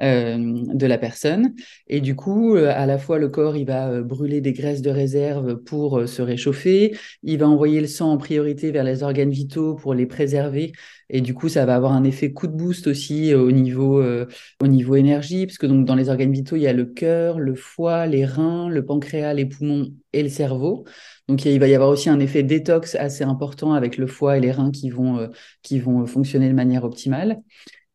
de 0.00 0.86
la 0.86 0.98
personne. 0.98 1.54
Et 1.88 2.00
du 2.00 2.16
coup, 2.16 2.54
à 2.56 2.86
la 2.86 2.98
fois, 2.98 3.18
le 3.18 3.28
corps, 3.28 3.56
il 3.56 3.66
va 3.66 4.00
brûler 4.02 4.40
des 4.40 4.52
graisses 4.52 4.82
de 4.82 4.90
réserve 4.90 5.21
pour 5.66 5.98
euh, 5.98 6.06
se 6.06 6.22
réchauffer. 6.22 6.96
Il 7.22 7.38
va 7.38 7.48
envoyer 7.48 7.80
le 7.80 7.86
sang 7.86 8.12
en 8.12 8.18
priorité 8.18 8.70
vers 8.70 8.84
les 8.84 9.02
organes 9.02 9.30
vitaux 9.30 9.74
pour 9.74 9.94
les 9.94 10.06
préserver. 10.06 10.72
Et 11.08 11.20
du 11.20 11.34
coup, 11.34 11.48
ça 11.48 11.66
va 11.66 11.76
avoir 11.76 11.92
un 11.92 12.04
effet 12.04 12.32
coup 12.32 12.46
de 12.46 12.52
boost 12.52 12.86
aussi 12.86 13.32
euh, 13.32 13.40
au 13.40 13.52
niveau, 13.52 14.00
euh, 14.00 14.26
au 14.62 14.66
niveau 14.66 14.96
énergie, 14.96 15.46
parce 15.46 15.58
que 15.58 15.66
donc 15.66 15.84
dans 15.84 15.94
les 15.94 16.08
organes 16.08 16.32
vitaux, 16.32 16.56
il 16.56 16.62
y 16.62 16.66
a 16.66 16.72
le 16.72 16.86
cœur, 16.86 17.38
le 17.38 17.54
foie, 17.54 18.06
les 18.06 18.24
reins, 18.24 18.68
le 18.68 18.84
pancréas, 18.84 19.34
les 19.34 19.46
poumons 19.46 19.88
et 20.12 20.22
le 20.22 20.28
cerveau. 20.28 20.84
Donc 21.28 21.44
il 21.44 21.58
va 21.60 21.68
y 21.68 21.74
avoir 21.74 21.90
aussi 21.90 22.08
un 22.10 22.20
effet 22.20 22.42
détox 22.42 22.94
assez 22.96 23.24
important 23.24 23.72
avec 23.74 23.96
le 23.96 24.06
foie 24.06 24.38
et 24.38 24.40
les 24.40 24.52
reins 24.52 24.70
qui 24.70 24.90
vont, 24.90 25.28
qui 25.62 25.78
vont 25.78 26.04
fonctionner 26.06 26.48
de 26.48 26.54
manière 26.54 26.84
optimale. 26.84 27.42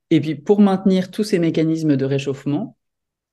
Et 0.10 0.22
puis 0.22 0.36
pour 0.36 0.62
maintenir 0.62 1.12
tous 1.12 1.24
ces 1.24 1.40
mécanismes 1.40 1.98
de 1.98 2.06
réchauffement, 2.06 2.77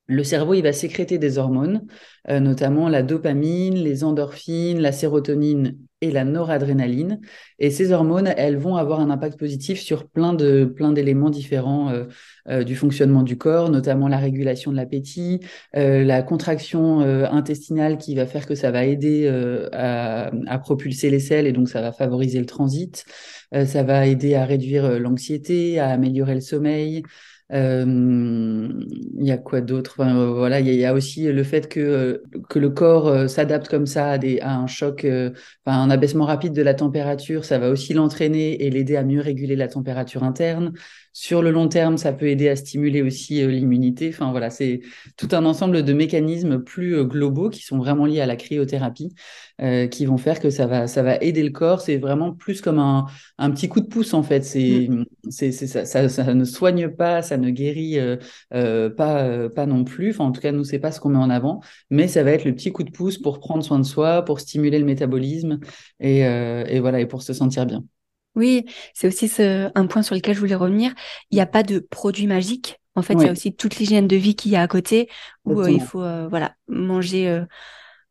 le 0.07 0.23
cerveau, 0.23 0.53
il 0.53 0.61
va 0.61 0.71
sécréter 0.71 1.17
des 1.17 1.39
hormones, 1.39 1.87
euh, 2.29 2.39
notamment 2.39 2.89
la 2.89 3.01
dopamine, 3.01 3.75
les 3.75 4.03
endorphines, 4.03 4.79
la 4.79 4.91
sérotonine 4.91 5.79
et 5.99 6.11
la 6.11 6.23
noradrénaline. 6.23 7.21
Et 7.57 7.71
ces 7.71 7.91
hormones, 7.91 8.31
elles 8.37 8.57
vont 8.57 8.75
avoir 8.75 8.99
un 8.99 9.09
impact 9.09 9.39
positif 9.39 9.79
sur 9.79 10.07
plein 10.07 10.33
de 10.33 10.65
plein 10.65 10.91
d'éléments 10.91 11.31
différents 11.31 11.89
euh, 11.89 12.05
euh, 12.49 12.63
du 12.63 12.75
fonctionnement 12.75 13.23
du 13.23 13.37
corps, 13.37 13.71
notamment 13.71 14.07
la 14.07 14.19
régulation 14.19 14.71
de 14.71 14.75
l'appétit, 14.75 15.39
la 15.73 16.21
contraction 16.21 16.99
intestinale 16.99 17.97
qui 17.97 18.13
va 18.15 18.27
faire 18.27 18.45
que 18.45 18.55
ça 18.55 18.71
va 18.71 18.85
aider 18.85 19.27
à, 19.71 20.31
à, 20.47 20.59
propulser 20.59 21.09
les 21.09 21.19
selles 21.19 21.47
et 21.47 21.51
donc 21.51 21.69
ça 21.69 21.81
va 21.81 21.91
favoriser 21.91 22.39
le 22.39 22.45
transit. 22.45 23.05
ça 23.51 23.83
va 23.83 24.05
aider 24.05 24.35
à 24.35 24.45
réduire 24.45 24.99
l'anxiété, 24.99 25.79
à 25.79 25.89
améliorer 25.89 26.35
le 26.35 26.41
sommeil. 26.41 27.03
Euh, 27.51 27.85
il 29.17 29.23
y 29.25 29.31
a 29.31 29.37
quoi 29.37 29.61
d'autre? 29.61 29.95
Enfin, 29.99 30.17
euh, 30.17 30.33
Voilà, 30.33 30.59
il 30.59 30.67
y, 30.73 30.83
a 30.85 30.93
aussi 30.93 31.31
le 31.31 31.43
fait 31.43 31.67
que, 31.69 31.79
euh, 31.79 32.23
que 32.49 32.57
le 32.59 32.69
corps 32.71 33.29
s'adapte 33.29 33.67
comme 33.69 33.85
ça 33.85 34.11
à, 34.13 34.17
à 34.41 34.55
un 34.55 34.67
choc, 34.67 35.05
enfin, 35.05 35.79
un 35.81 35.89
abaissement 35.91 36.25
rapide 36.25 36.53
de 36.53 36.61
la 36.63 36.73
température, 36.73 37.45
ça 37.45 37.59
va 37.59 37.69
aussi 37.69 37.93
l'entraîner 37.93 38.63
et 38.65 38.69
l'aider 38.71 38.95
à 38.95 39.03
mieux 39.03 39.21
réguler 39.21 39.55
la 39.55 39.67
température 39.67 40.23
interne. 40.23 40.73
Sur 41.17 41.41
le 41.41 41.49
long 41.49 41.69
terme, 41.69 41.97
ça 41.97 42.11
peut 42.11 42.27
aider 42.27 42.49
à 42.49 42.57
stimuler 42.57 43.01
aussi 43.01 43.41
euh, 43.41 43.47
l'immunité. 43.47 44.09
Enfin 44.09 44.31
voilà, 44.31 44.49
c'est 44.49 44.81
tout 45.15 45.29
un 45.31 45.45
ensemble 45.45 45.83
de 45.83 45.93
mécanismes 45.93 46.59
plus 46.59 46.97
euh, 46.97 47.05
globaux 47.05 47.49
qui 47.49 47.61
sont 47.61 47.77
vraiment 47.77 48.05
liés 48.05 48.19
à 48.19 48.25
la 48.25 48.35
cryothérapie, 48.35 49.15
euh, 49.61 49.87
qui 49.87 50.05
vont 50.05 50.17
faire 50.17 50.41
que 50.41 50.49
ça 50.49 50.67
va, 50.67 50.87
ça 50.87 51.03
va 51.03 51.15
aider 51.15 51.41
le 51.41 51.51
corps. 51.51 51.79
C'est 51.79 51.95
vraiment 51.95 52.33
plus 52.33 52.59
comme 52.59 52.79
un, 52.79 53.05
un, 53.37 53.49
petit 53.51 53.69
coup 53.69 53.79
de 53.79 53.85
pouce 53.87 54.13
en 54.13 54.23
fait. 54.23 54.43
C'est, 54.43 54.89
mm. 54.89 55.05
c'est, 55.29 55.53
ça, 55.53 55.85
ça, 55.85 56.09
ça, 56.09 56.33
ne 56.33 56.43
soigne 56.43 56.89
pas, 56.89 57.21
ça 57.21 57.37
ne 57.37 57.49
guérit 57.49 57.97
pas, 58.51 59.49
pas 59.49 59.65
non 59.65 59.85
plus. 59.85 60.09
Enfin 60.09 60.25
en 60.25 60.31
tout 60.33 60.41
cas, 60.41 60.51
nous 60.51 60.65
c'est 60.65 60.79
pas 60.79 60.91
ce 60.91 60.99
qu'on 60.99 61.09
met 61.09 61.17
en 61.17 61.29
avant, 61.29 61.61
mais 61.89 62.09
ça 62.09 62.23
va 62.23 62.31
être 62.31 62.43
le 62.43 62.53
petit 62.53 62.73
coup 62.73 62.83
de 62.83 62.91
pouce 62.91 63.17
pour 63.19 63.39
prendre 63.39 63.63
soin 63.63 63.79
de 63.79 63.85
soi, 63.85 64.25
pour 64.25 64.41
stimuler 64.41 64.79
le 64.79 64.85
métabolisme 64.85 65.61
et, 66.01 66.19
et 66.19 66.79
voilà 66.81 66.99
et 66.99 67.05
pour 67.05 67.21
se 67.21 67.31
sentir 67.31 67.65
bien. 67.65 67.85
Oui, 68.35 68.65
c'est 68.93 69.07
aussi 69.07 69.31
un 69.39 69.87
point 69.87 70.01
sur 70.01 70.15
lequel 70.15 70.35
je 70.35 70.39
voulais 70.39 70.55
revenir. 70.55 70.93
Il 71.31 71.35
n'y 71.35 71.41
a 71.41 71.45
pas 71.45 71.63
de 71.63 71.79
produit 71.79 72.27
magique. 72.27 72.79
En 72.95 73.01
fait, 73.01 73.13
il 73.13 73.23
y 73.23 73.27
a 73.27 73.31
aussi 73.31 73.53
toute 73.53 73.75
l'hygiène 73.77 74.07
de 74.07 74.15
vie 74.15 74.35
qu'il 74.35 74.51
y 74.51 74.55
a 74.55 74.61
à 74.61 74.67
côté, 74.67 75.09
où 75.43 75.59
euh, 75.61 75.69
il 75.69 75.81
faut 75.81 76.01
euh, 76.01 76.27
voilà 76.29 76.55
manger 76.69 77.27
euh, 77.27 77.43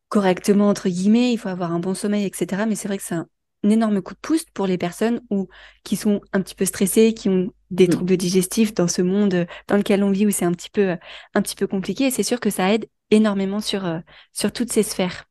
correctement 0.09 0.69
entre 0.69 0.89
guillemets, 0.89 1.33
il 1.33 1.37
faut 1.37 1.49
avoir 1.49 1.73
un 1.73 1.79
bon 1.79 1.95
sommeil, 1.95 2.23
etc. 2.25 2.63
Mais 2.67 2.75
c'est 2.75 2.87
vrai 2.87 2.97
que 2.97 3.03
c'est 3.03 3.15
un, 3.15 3.27
énorme 3.63 3.99
coup 4.03 4.13
de 4.13 4.19
pouce 4.19 4.45
pour 4.53 4.67
les 4.67 4.77
personnes 4.77 5.21
où, 5.31 5.47
qui 5.83 5.95
sont 5.95 6.21
un 6.33 6.41
petit 6.41 6.53
peu 6.53 6.65
stressées, 6.65 7.15
qui 7.15 7.29
ont 7.29 7.51
des 7.71 7.87
mmh. 7.87 7.89
troubles 7.89 8.15
digestifs 8.15 8.75
dans 8.75 8.87
ce 8.87 9.01
monde 9.01 9.47
dans 9.67 9.77
lequel 9.77 10.03
on 10.03 10.11
vit 10.11 10.27
où 10.27 10.31
c'est 10.31 10.45
un 10.45 10.51
petit 10.51 10.69
peu 10.69 10.95
un 11.33 11.41
petit 11.41 11.55
peu 11.55 11.65
compliqué. 11.65 12.05
Et 12.05 12.11
c'est 12.11 12.21
sûr 12.21 12.39
que 12.39 12.51
ça 12.51 12.71
aide 12.71 12.85
énormément 13.09 13.61
sur 13.61 14.01
sur 14.33 14.51
toutes 14.51 14.71
ces 14.71 14.83
sphères. 14.83 15.25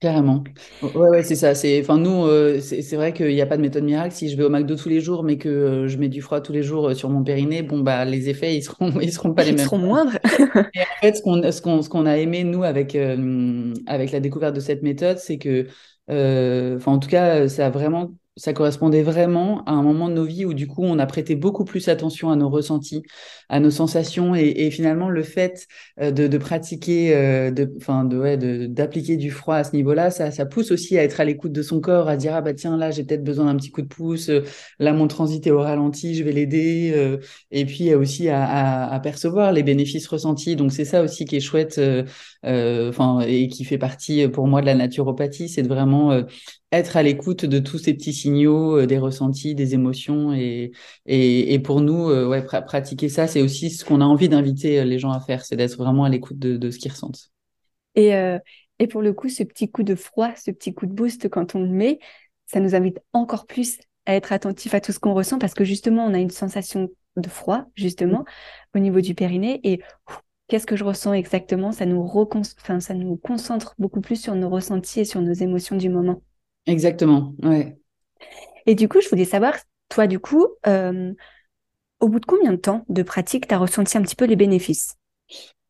Carrément. 0.00 0.44
Ouais, 0.80 0.90
ouais, 1.08 1.22
c'est 1.24 1.34
ça. 1.34 1.56
C'est, 1.56 1.80
enfin, 1.80 1.98
nous, 1.98 2.24
euh, 2.24 2.60
c'est 2.60 2.94
vrai 2.94 3.12
qu'il 3.12 3.34
n'y 3.34 3.40
a 3.40 3.46
pas 3.46 3.56
de 3.56 3.62
méthode 3.62 3.82
miracle. 3.82 4.14
Si 4.14 4.28
je 4.30 4.36
vais 4.36 4.44
au 4.44 4.48
McDo 4.48 4.76
tous 4.76 4.88
les 4.88 5.00
jours, 5.00 5.24
mais 5.24 5.38
que 5.38 5.48
euh, 5.48 5.88
je 5.88 5.98
mets 5.98 6.08
du 6.08 6.22
froid 6.22 6.40
tous 6.40 6.52
les 6.52 6.62
jours 6.62 6.90
euh, 6.90 6.94
sur 6.94 7.08
mon 7.10 7.24
périnée, 7.24 7.62
bon, 7.62 7.80
bah, 7.80 8.04
les 8.04 8.28
effets, 8.28 8.54
ils 8.56 8.62
seront, 8.62 8.92
ils 9.00 9.12
seront 9.12 9.34
pas 9.34 9.42
les 9.42 9.50
mêmes. 9.50 9.58
Ils 9.58 9.64
seront 9.64 9.78
moindres. 9.78 10.12
Et 10.74 10.80
en 10.82 10.84
fait, 11.00 11.14
ce 11.16 11.22
qu'on, 11.22 11.50
ce 11.50 11.60
qu'on, 11.60 11.82
ce 11.82 11.88
qu'on 11.88 12.06
a 12.06 12.16
aimé, 12.16 12.44
nous, 12.44 12.62
avec, 12.62 12.94
avec 12.94 14.12
la 14.12 14.20
découverte 14.20 14.54
de 14.54 14.60
cette 14.60 14.84
méthode, 14.84 15.18
c'est 15.18 15.38
que, 15.38 15.66
enfin, 16.08 16.92
en 16.92 16.98
tout 17.00 17.08
cas, 17.08 17.48
ça 17.48 17.66
a 17.66 17.70
vraiment 17.70 18.12
ça 18.36 18.52
correspondait 18.52 19.02
vraiment 19.02 19.64
à 19.64 19.72
un 19.72 19.82
moment 19.82 20.08
de 20.08 20.14
nos 20.14 20.24
vies 20.24 20.44
où 20.44 20.54
du 20.54 20.68
coup 20.68 20.84
on 20.84 21.00
a 21.00 21.06
prêté 21.06 21.34
beaucoup 21.34 21.64
plus 21.64 21.88
attention 21.88 22.30
à 22.30 22.36
nos 22.36 22.48
ressentis, 22.48 23.02
à 23.48 23.60
nos 23.60 23.70
sensations 23.70 24.34
et, 24.34 24.70
finalement 24.70 25.08
le 25.08 25.22
fait 25.22 25.66
euh, 26.00 26.10
de, 26.10 26.38
pratiquer, 26.38 27.14
euh, 27.16 27.50
enfin 27.78 28.04
de, 28.04 28.66
d'appliquer 28.66 29.16
du 29.16 29.30
froid 29.30 29.56
à 29.56 29.64
ce 29.64 29.74
niveau-là, 29.74 30.10
ça, 30.10 30.46
pousse 30.46 30.70
aussi 30.70 30.98
à 30.98 31.04
être 31.04 31.20
à 31.20 31.24
l'écoute 31.24 31.52
de 31.52 31.62
son 31.62 31.80
corps, 31.80 32.08
à 32.08 32.16
dire 32.16 32.34
ah 32.34 32.40
bah 32.42 32.54
tiens 32.54 32.76
là 32.76 32.90
j'ai 32.90 33.04
peut-être 33.04 33.24
besoin 33.24 33.46
d'un 33.46 33.56
petit 33.56 33.70
coup 33.70 33.82
de 33.82 33.86
pouce, 33.86 34.28
euh, 34.28 34.42
là 34.78 34.92
mon 34.92 35.08
transit 35.08 35.46
est 35.46 35.50
au 35.50 35.60
ralenti, 35.60 36.14
je 36.14 36.24
vais 36.24 36.32
l'aider 36.32 37.18
et 37.50 37.64
puis 37.64 37.94
aussi 37.94 38.28
à, 38.28 39.00
percevoir 39.02 39.52
les 39.52 39.62
bénéfices 39.62 40.06
ressentis. 40.08 40.56
Donc 40.56 40.72
c'est 40.72 40.84
ça 40.84 41.02
aussi 41.02 41.24
qui 41.24 41.36
est 41.36 41.40
chouette, 41.40 41.80
enfin 42.44 43.20
et 43.20 43.48
qui 43.48 43.64
fait 43.64 43.78
partie 43.78 44.28
pour 44.28 44.46
moi 44.46 44.60
de 44.60 44.66
la 44.66 44.74
naturopathie, 44.74 45.48
c'est 45.48 45.62
de 45.62 45.68
vraiment 45.68 46.22
être 46.72 46.96
à 46.96 47.02
l'écoute 47.02 47.44
de 47.44 47.58
tous 47.58 47.78
ces 47.78 47.94
petits 47.94 48.12
signaux, 48.12 48.84
des 48.86 48.98
ressentis, 48.98 49.54
des 49.54 49.74
émotions. 49.74 50.32
Et, 50.34 50.72
et, 51.06 51.58
pour 51.60 51.80
nous, 51.80 52.10
ouais, 52.10 52.42
pratiquer 52.42 53.08
ça, 53.08 53.26
c'est 53.26 53.37
aussi 53.42 53.70
ce 53.70 53.84
qu'on 53.84 54.00
a 54.00 54.04
envie 54.04 54.28
d'inviter 54.28 54.80
euh, 54.80 54.84
les 54.84 54.98
gens 54.98 55.10
à 55.10 55.20
faire, 55.20 55.44
c'est 55.44 55.56
d'être 55.56 55.76
vraiment 55.76 56.04
à 56.04 56.08
l'écoute 56.08 56.38
de, 56.38 56.56
de, 56.56 56.70
ce 56.70 56.78
qu'ils 56.78 56.92
ressentent. 56.92 57.30
Et, 57.94 58.12
et 58.78 58.86
pour 58.86 59.02
le 59.02 59.12
coup, 59.12 59.28
ce 59.28 59.42
petit 59.42 59.68
coup 59.68 59.82
de 59.82 59.96
froid, 59.96 60.30
ce 60.36 60.52
petit 60.52 60.72
coup 60.72 60.86
de 60.86 60.92
boost, 60.92 61.28
quand 61.28 61.56
on 61.56 61.60
le 61.60 61.68
met, 61.68 61.98
ça 62.46 62.60
nous 62.60 62.76
invite 62.76 63.00
encore 63.12 63.46
plus 63.46 63.78
à 64.06 64.14
être 64.14 64.32
attentif 64.32 64.72
à 64.74 64.80
tout 64.80 64.92
ce 64.92 65.00
qu'on 65.00 65.14
ressent 65.14 65.38
parce 65.38 65.54
que 65.54 65.64
justement, 65.64 66.04
on 66.04 66.14
a 66.14 66.18
une 66.18 66.30
sensation 66.30 66.88
de 67.16 67.28
froid, 67.28 67.64
justement, 67.74 68.24
au 68.74 68.78
niveau 68.78 69.00
du 69.00 69.14
périnée. 69.14 69.60
Et 69.64 69.80
qu'est-ce 70.48 70.66
que 70.66 70.76
je 70.76 70.84
ressens 70.84 71.12
exactement? 71.12 71.72
Ça 71.72 71.86
nous, 71.86 72.00
enfin, 72.00 72.80
ça 72.80 72.94
nous 72.94 73.16
concentre 73.16 73.74
beaucoup 73.78 74.00
plus 74.00 74.20
sur 74.20 74.34
nos 74.34 74.48
ressentis 74.48 75.00
et 75.00 75.04
sur 75.04 75.20
nos 75.20 75.32
émotions 75.32 75.76
du 75.76 75.88
moment. 75.88 76.22
Exactement, 76.66 77.34
ouais. 77.42 77.78
Et 78.66 78.74
du 78.74 78.88
coup, 78.88 79.00
je 79.00 79.08
voulais 79.08 79.24
savoir, 79.24 79.54
toi, 79.88 80.06
du 80.06 80.18
coup, 80.18 80.46
euh, 80.66 81.12
au 82.00 82.08
bout 82.08 82.20
de 82.20 82.26
combien 82.26 82.52
de 82.52 82.56
temps 82.56 82.84
de 82.88 83.02
pratique 83.02 83.48
tu 83.48 83.54
as 83.54 83.58
ressenti 83.58 83.96
un 83.98 84.02
petit 84.02 84.16
peu 84.16 84.24
les 84.24 84.36
bénéfices? 84.36 84.96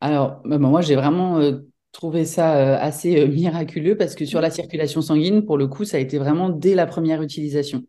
Alors, 0.01 0.41
bah, 0.45 0.59
moi, 0.59 0.81
j'ai 0.81 0.95
vraiment 0.97 1.39
euh, 1.39 1.61
trouvé 1.93 2.25
ça 2.25 2.57
euh, 2.57 2.79
assez 2.81 3.27
miraculeux 3.27 3.97
parce 3.97 4.15
que 4.15 4.25
sur 4.25 4.41
la 4.41 4.51
circulation 4.51 5.03
sanguine, 5.03 5.45
pour 5.45 5.59
le 5.59 5.67
coup, 5.67 5.85
ça 5.85 5.97
a 5.97 6.01
été 6.01 6.19
vraiment 6.19 6.51
dès 6.51 6.75
la 6.75 6.87
première 6.87 7.23
utilisation. 7.23 7.85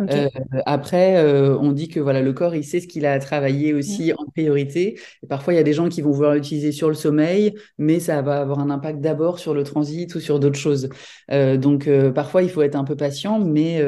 Euh, 0.00 0.28
après, 0.66 1.16
euh, 1.16 1.56
on 1.58 1.72
dit 1.72 1.88
que 1.88 2.00
voilà, 2.00 2.22
le 2.22 2.32
corps, 2.32 2.54
il 2.54 2.64
sait 2.64 2.80
ce 2.80 2.86
qu'il 2.86 3.06
a 3.06 3.12
à 3.12 3.18
travailler 3.18 3.72
aussi 3.72 4.12
en 4.12 4.26
priorité. 4.26 4.98
Et 5.22 5.26
parfois, 5.26 5.54
il 5.54 5.56
y 5.56 5.60
a 5.60 5.62
des 5.62 5.72
gens 5.72 5.88
qui 5.88 6.02
vont 6.02 6.10
vouloir 6.10 6.34
l'utiliser 6.34 6.72
sur 6.72 6.88
le 6.88 6.94
sommeil, 6.94 7.54
mais 7.78 8.00
ça 8.00 8.22
va 8.22 8.40
avoir 8.40 8.58
un 8.58 8.70
impact 8.70 9.00
d'abord 9.00 9.38
sur 9.38 9.54
le 9.54 9.64
transit 9.64 10.14
ou 10.14 10.20
sur 10.20 10.40
d'autres 10.40 10.58
choses. 10.58 10.88
Euh, 11.30 11.56
donc, 11.56 11.88
parfois, 12.14 12.42
il 12.42 12.50
faut 12.50 12.62
être 12.62 12.76
un 12.76 12.84
peu 12.84 12.96
patient, 12.96 13.38
mais 13.38 13.82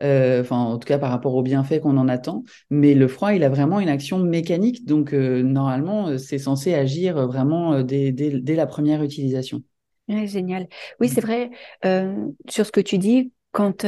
enfin, 0.00 0.56
en 0.56 0.78
tout 0.78 0.86
cas, 0.86 0.98
par 0.98 1.10
rapport 1.10 1.34
aux 1.34 1.42
bienfaits 1.42 1.80
qu'on 1.80 1.96
en 1.96 2.08
attend. 2.08 2.44
Mais 2.70 2.94
le 2.94 3.08
froid, 3.08 3.32
il 3.32 3.44
a 3.44 3.48
vraiment 3.48 3.80
une 3.80 3.88
action 3.88 4.18
mécanique. 4.18 4.86
Donc, 4.86 5.12
normalement, 5.12 6.18
c'est 6.18 6.38
censé 6.38 6.74
agir 6.74 7.26
vraiment 7.26 7.82
dès, 7.82 8.12
dès, 8.12 8.30
dès, 8.40 8.54
la 8.54 8.66
première 8.66 9.02
utilisation. 9.02 9.62
génial. 10.08 10.68
Oui, 11.00 11.08
c'est 11.08 11.20
vrai. 11.20 11.50
sur 12.48 12.66
ce 12.66 12.72
que 12.72 12.80
tu 12.80 12.98
dis, 12.98 13.32
quand 13.52 13.84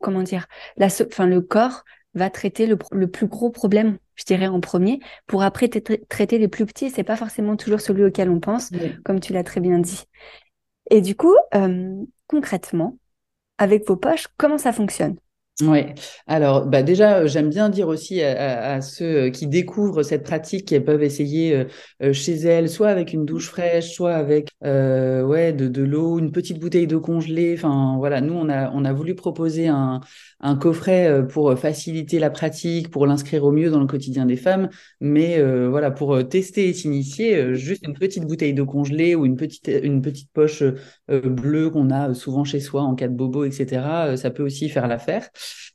comment 0.00 0.22
dire, 0.22 0.46
la, 0.76 0.86
enfin, 0.86 1.26
le 1.26 1.40
corps 1.40 1.84
va 2.14 2.30
traiter 2.30 2.66
le, 2.66 3.06
plus 3.06 3.26
gros 3.26 3.50
problème, 3.50 3.98
je 4.14 4.24
dirais, 4.24 4.46
en 4.46 4.60
premier, 4.60 5.00
pour 5.26 5.42
après 5.42 5.68
traiter 5.68 6.38
les 6.38 6.48
plus 6.48 6.66
petits. 6.66 6.90
C'est 6.90 7.04
pas 7.04 7.16
forcément 7.16 7.56
toujours 7.56 7.80
celui 7.80 8.04
auquel 8.04 8.30
on 8.30 8.40
pense, 8.40 8.70
comme 9.04 9.20
tu 9.20 9.32
l'as 9.32 9.44
très 9.44 9.60
bien 9.60 9.78
dit. 9.78 10.04
Et 10.90 11.00
du 11.00 11.14
coup, 11.14 11.34
euh, 11.54 12.04
concrètement, 12.26 12.98
avec 13.58 13.86
vos 13.86 13.96
poches, 13.96 14.28
comment 14.36 14.58
ça 14.58 14.72
fonctionne? 14.72 15.16
Oui, 15.60 15.80
alors 16.28 16.66
bah 16.66 16.84
déjà, 16.84 17.26
j'aime 17.26 17.48
bien 17.50 17.68
dire 17.68 17.88
aussi 17.88 18.22
à, 18.22 18.80
ceux 18.80 19.26
euh, 19.26 19.30
qui 19.30 19.48
découvrent 19.48 20.04
cette 20.04 20.22
pratique 20.22 20.66
qu'ils 20.68 20.84
peuvent 20.84 21.02
essayer 21.02 21.52
euh, 21.52 21.64
euh, 22.00 22.12
chez 22.12 22.34
elles, 22.34 22.68
soit 22.70 22.86
avec 22.90 23.12
une 23.12 23.24
douche 23.24 23.48
fraîche, 23.48 23.92
soit 23.92 24.14
avec 24.14 24.50
ouais, 24.62 25.52
de, 25.52 25.66
de 25.66 25.82
l'eau, 25.82 26.20
une 26.20 26.30
petite 26.30 26.60
bouteille 26.60 26.86
d'eau 26.86 27.00
congelée. 27.00 27.54
Enfin 27.58 27.96
voilà, 27.98 28.20
nous, 28.20 28.34
on 28.34 28.48
a, 28.48 28.70
on 28.70 28.84
a 28.84 28.92
voulu 28.92 29.16
proposer 29.16 29.66
un, 29.66 30.00
un 30.38 30.54
coffret 30.54 31.26
pour 31.26 31.58
faciliter 31.58 32.20
la 32.20 32.30
pratique, 32.30 32.88
pour 32.90 33.04
l'inscrire 33.08 33.42
au 33.42 33.50
mieux 33.50 33.70
dans 33.70 33.80
le 33.80 33.86
quotidien 33.86 34.26
des 34.26 34.36
femmes. 34.36 34.68
Mais 35.00 35.42
voilà, 35.68 35.90
pour 35.90 36.28
tester 36.28 36.68
et 36.68 36.72
s'initier, 36.74 37.54
juste 37.56 37.84
une 37.84 37.94
petite 37.94 38.24
bouteille 38.24 38.54
d'eau 38.54 38.66
congelée 38.66 39.16
ou 39.16 39.26
une 39.26 39.36
petite, 39.36 39.68
une 39.82 40.02
petite 40.02 40.30
poche 40.32 40.62
bleue 41.08 41.70
qu'on 41.70 41.90
a 41.90 42.14
souvent 42.14 42.44
chez 42.44 42.60
soi 42.60 42.82
en 42.82 42.94
cas 42.94 43.08
de 43.08 43.14
bobo, 43.14 43.44
etc., 43.44 44.16
ça 44.16 44.30
peut 44.30 44.44
aussi 44.44 44.68
faire 44.68 44.86
l'affaire. 44.86 45.28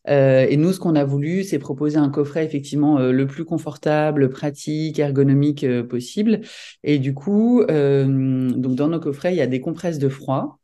Euh, 0.10 0.46
et 0.50 0.58
nous, 0.58 0.74
ce 0.74 0.80
qu'on 0.80 0.96
a 0.96 1.04
voulu, 1.04 1.44
c'est 1.44 1.60
proposer 1.60 1.98
un 1.98 2.10
coffret 2.10 2.46
effectivement 2.46 3.00
euh, 3.00 3.12
le 3.12 3.28
plus 3.28 3.46
confortable, 3.46 4.30
pratique, 4.30 5.00
ergonomique 5.00 5.64
euh, 5.64 5.84
possible. 5.84 6.42
Et 6.84 7.00
du 7.00 7.14
coup, 7.14 7.64
donc 7.66 8.76
dans 8.76 8.88
nos 8.88 9.00
coffrets, 9.00 9.34
il 9.34 9.38
y 9.38 9.42
a 9.42 9.48
des 9.48 9.62
compresses 9.62 10.00
de 10.00 10.10
froid. 10.10 10.60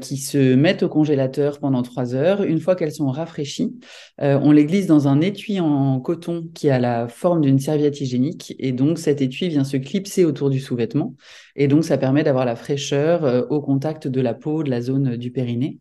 qui 0.00 0.16
se 0.16 0.54
mettent 0.54 0.82
au 0.82 0.88
congélateur 0.88 1.58
pendant 1.58 1.82
trois 1.82 2.14
heures. 2.14 2.42
Une 2.42 2.60
fois 2.60 2.76
qu'elles 2.76 2.94
sont 2.94 3.10
rafraîchies, 3.10 3.78
on 4.18 4.50
les 4.52 4.64
glisse 4.64 4.86
dans 4.86 5.06
un 5.06 5.20
étui 5.20 5.60
en 5.60 6.00
coton 6.00 6.48
qui 6.54 6.70
a 6.70 6.78
la 6.78 7.08
forme 7.08 7.42
d'une 7.42 7.58
serviette 7.58 8.00
hygiénique. 8.00 8.54
Et 8.58 8.72
donc, 8.72 8.98
cet 8.98 9.20
étui 9.20 9.48
vient 9.48 9.64
se 9.64 9.76
clipser 9.76 10.24
autour 10.24 10.48
du 10.50 10.60
sous-vêtement. 10.60 11.14
Et 11.56 11.68
donc, 11.68 11.84
ça 11.84 11.98
permet 11.98 12.24
d'avoir 12.24 12.46
la 12.46 12.56
fraîcheur 12.56 13.46
au 13.50 13.60
contact 13.60 14.08
de 14.08 14.20
la 14.22 14.34
peau, 14.34 14.62
de 14.62 14.70
la 14.70 14.80
zone 14.80 15.16
du 15.16 15.30
périnée. 15.30 15.78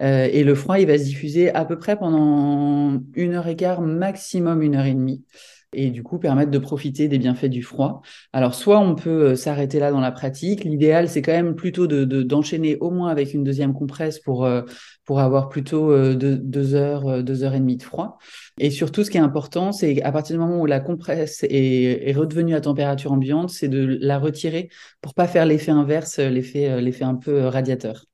Euh, 0.00 0.28
et 0.30 0.44
le 0.44 0.54
froid, 0.54 0.78
il 0.78 0.86
va 0.86 0.98
se 0.98 1.04
diffuser 1.04 1.52
à 1.54 1.64
peu 1.64 1.78
près 1.78 1.96
pendant 1.98 3.00
une 3.14 3.34
heure 3.34 3.48
et 3.48 3.56
quart, 3.56 3.80
maximum 3.80 4.62
une 4.62 4.76
heure 4.76 4.86
et 4.86 4.94
demie 4.94 5.24
et 5.72 5.90
du 5.90 6.02
coup 6.02 6.18
permettre 6.18 6.50
de 6.50 6.58
profiter 6.58 7.08
des 7.08 7.18
bienfaits 7.18 7.46
du 7.46 7.62
froid. 7.62 8.00
Alors 8.32 8.54
soit 8.54 8.78
on 8.78 8.94
peut 8.94 9.30
euh, 9.30 9.36
s'arrêter 9.36 9.78
là 9.80 9.90
dans 9.90 10.00
la 10.00 10.12
pratique, 10.12 10.64
l'idéal 10.64 11.08
c'est 11.08 11.22
quand 11.22 11.32
même 11.32 11.54
plutôt 11.54 11.86
de, 11.86 12.04
d'enchaîner 12.22 12.76
au 12.78 12.90
moins 12.90 13.10
avec 13.10 13.34
une 13.34 13.44
deuxième 13.44 13.74
compresse 13.74 14.18
pour, 14.20 14.44
euh, 14.44 14.62
pour 15.04 15.20
avoir 15.20 15.48
plutôt 15.48 16.14
deux, 16.14 16.74
heures, 16.74 17.22
deux 17.22 17.42
heures 17.42 17.54
et 17.54 17.60
demie 17.60 17.76
de 17.76 17.82
froid. 17.82 18.18
Et 18.58 18.70
surtout 18.70 19.04
ce 19.04 19.10
qui 19.10 19.18
est 19.18 19.20
important, 19.20 19.72
c'est 19.72 20.02
à 20.02 20.12
partir 20.12 20.36
du 20.36 20.40
moment 20.40 20.60
où 20.60 20.66
la 20.66 20.80
compresse 20.80 21.44
est, 21.44 22.08
est 22.08 22.12
redevenue 22.12 22.54
à 22.54 22.60
température 22.60 23.12
ambiante, 23.12 23.50
c'est 23.50 23.68
de 23.68 23.98
la 24.00 24.18
retirer 24.18 24.70
pour 25.00 25.14
pas 25.14 25.26
faire 25.26 25.46
l'effet 25.46 25.72
inverse, 25.72 26.18
l'effet, 26.18 26.80
l'effet 26.80 27.04
un 27.04 27.16
peu 27.16 27.46
radiateur. 27.46 28.06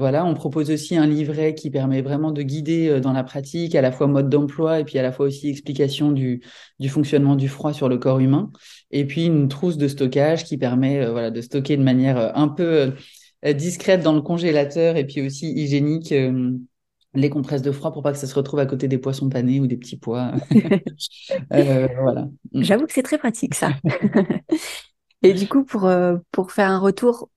Voilà, 0.00 0.26
on 0.26 0.34
propose 0.34 0.72
aussi 0.72 0.96
un 0.96 1.06
livret 1.06 1.54
qui 1.54 1.70
permet 1.70 2.02
vraiment 2.02 2.32
de 2.32 2.42
guider 2.42 2.88
euh, 2.88 3.00
dans 3.00 3.12
la 3.12 3.22
pratique, 3.22 3.76
à 3.76 3.80
la 3.80 3.92
fois 3.92 4.08
mode 4.08 4.28
d'emploi 4.28 4.80
et 4.80 4.84
puis 4.84 4.98
à 4.98 5.02
la 5.02 5.12
fois 5.12 5.26
aussi 5.26 5.48
explication 5.48 6.10
du, 6.10 6.42
fonctionnement 6.88 7.36
du 7.36 7.48
froid 7.48 7.72
sur 7.72 7.88
le 7.88 7.96
corps 7.96 8.18
humain. 8.18 8.50
Et 8.90 9.06
puis 9.06 9.26
une 9.26 9.46
trousse 9.46 9.76
de 9.76 9.86
stockage 9.86 10.44
qui 10.44 10.58
permet 10.58 11.00
euh, 11.00 11.12
voilà, 11.12 11.30
de 11.30 11.40
stocker 11.40 11.76
de 11.76 11.82
manière 11.82 12.18
euh, 12.18 12.30
un 12.34 12.48
peu 12.48 12.92
discrète 13.54 14.02
dans 14.02 14.14
le 14.14 14.22
congélateur 14.22 14.96
et 14.96 15.06
puis 15.06 15.20
aussi 15.20 15.52
hygiénique 15.52 16.14
les 17.12 17.28
compresses 17.28 17.60
de 17.60 17.72
froid 17.72 17.92
pour 17.92 18.02
pas 18.02 18.12
que 18.12 18.18
ça 18.18 18.26
se 18.26 18.34
retrouve 18.34 18.58
à 18.58 18.64
côté 18.64 18.88
des 18.88 18.96
poissons 18.96 19.28
panés 19.28 19.60
ou 19.60 19.66
des 19.66 19.76
petits 19.76 19.98
pois. 19.98 20.32
voilà. 21.50 22.26
Mm. 22.52 22.62
J'avoue 22.62 22.86
que 22.86 22.94
c'est 22.94 23.02
très 23.02 23.18
pratique 23.18 23.54
ça. 23.54 23.72
et 25.22 25.34
du 25.34 25.46
coup, 25.46 25.62
pour, 25.62 25.92
pour 26.32 26.52
faire 26.52 26.70
un 26.70 26.78
retour 26.78 27.28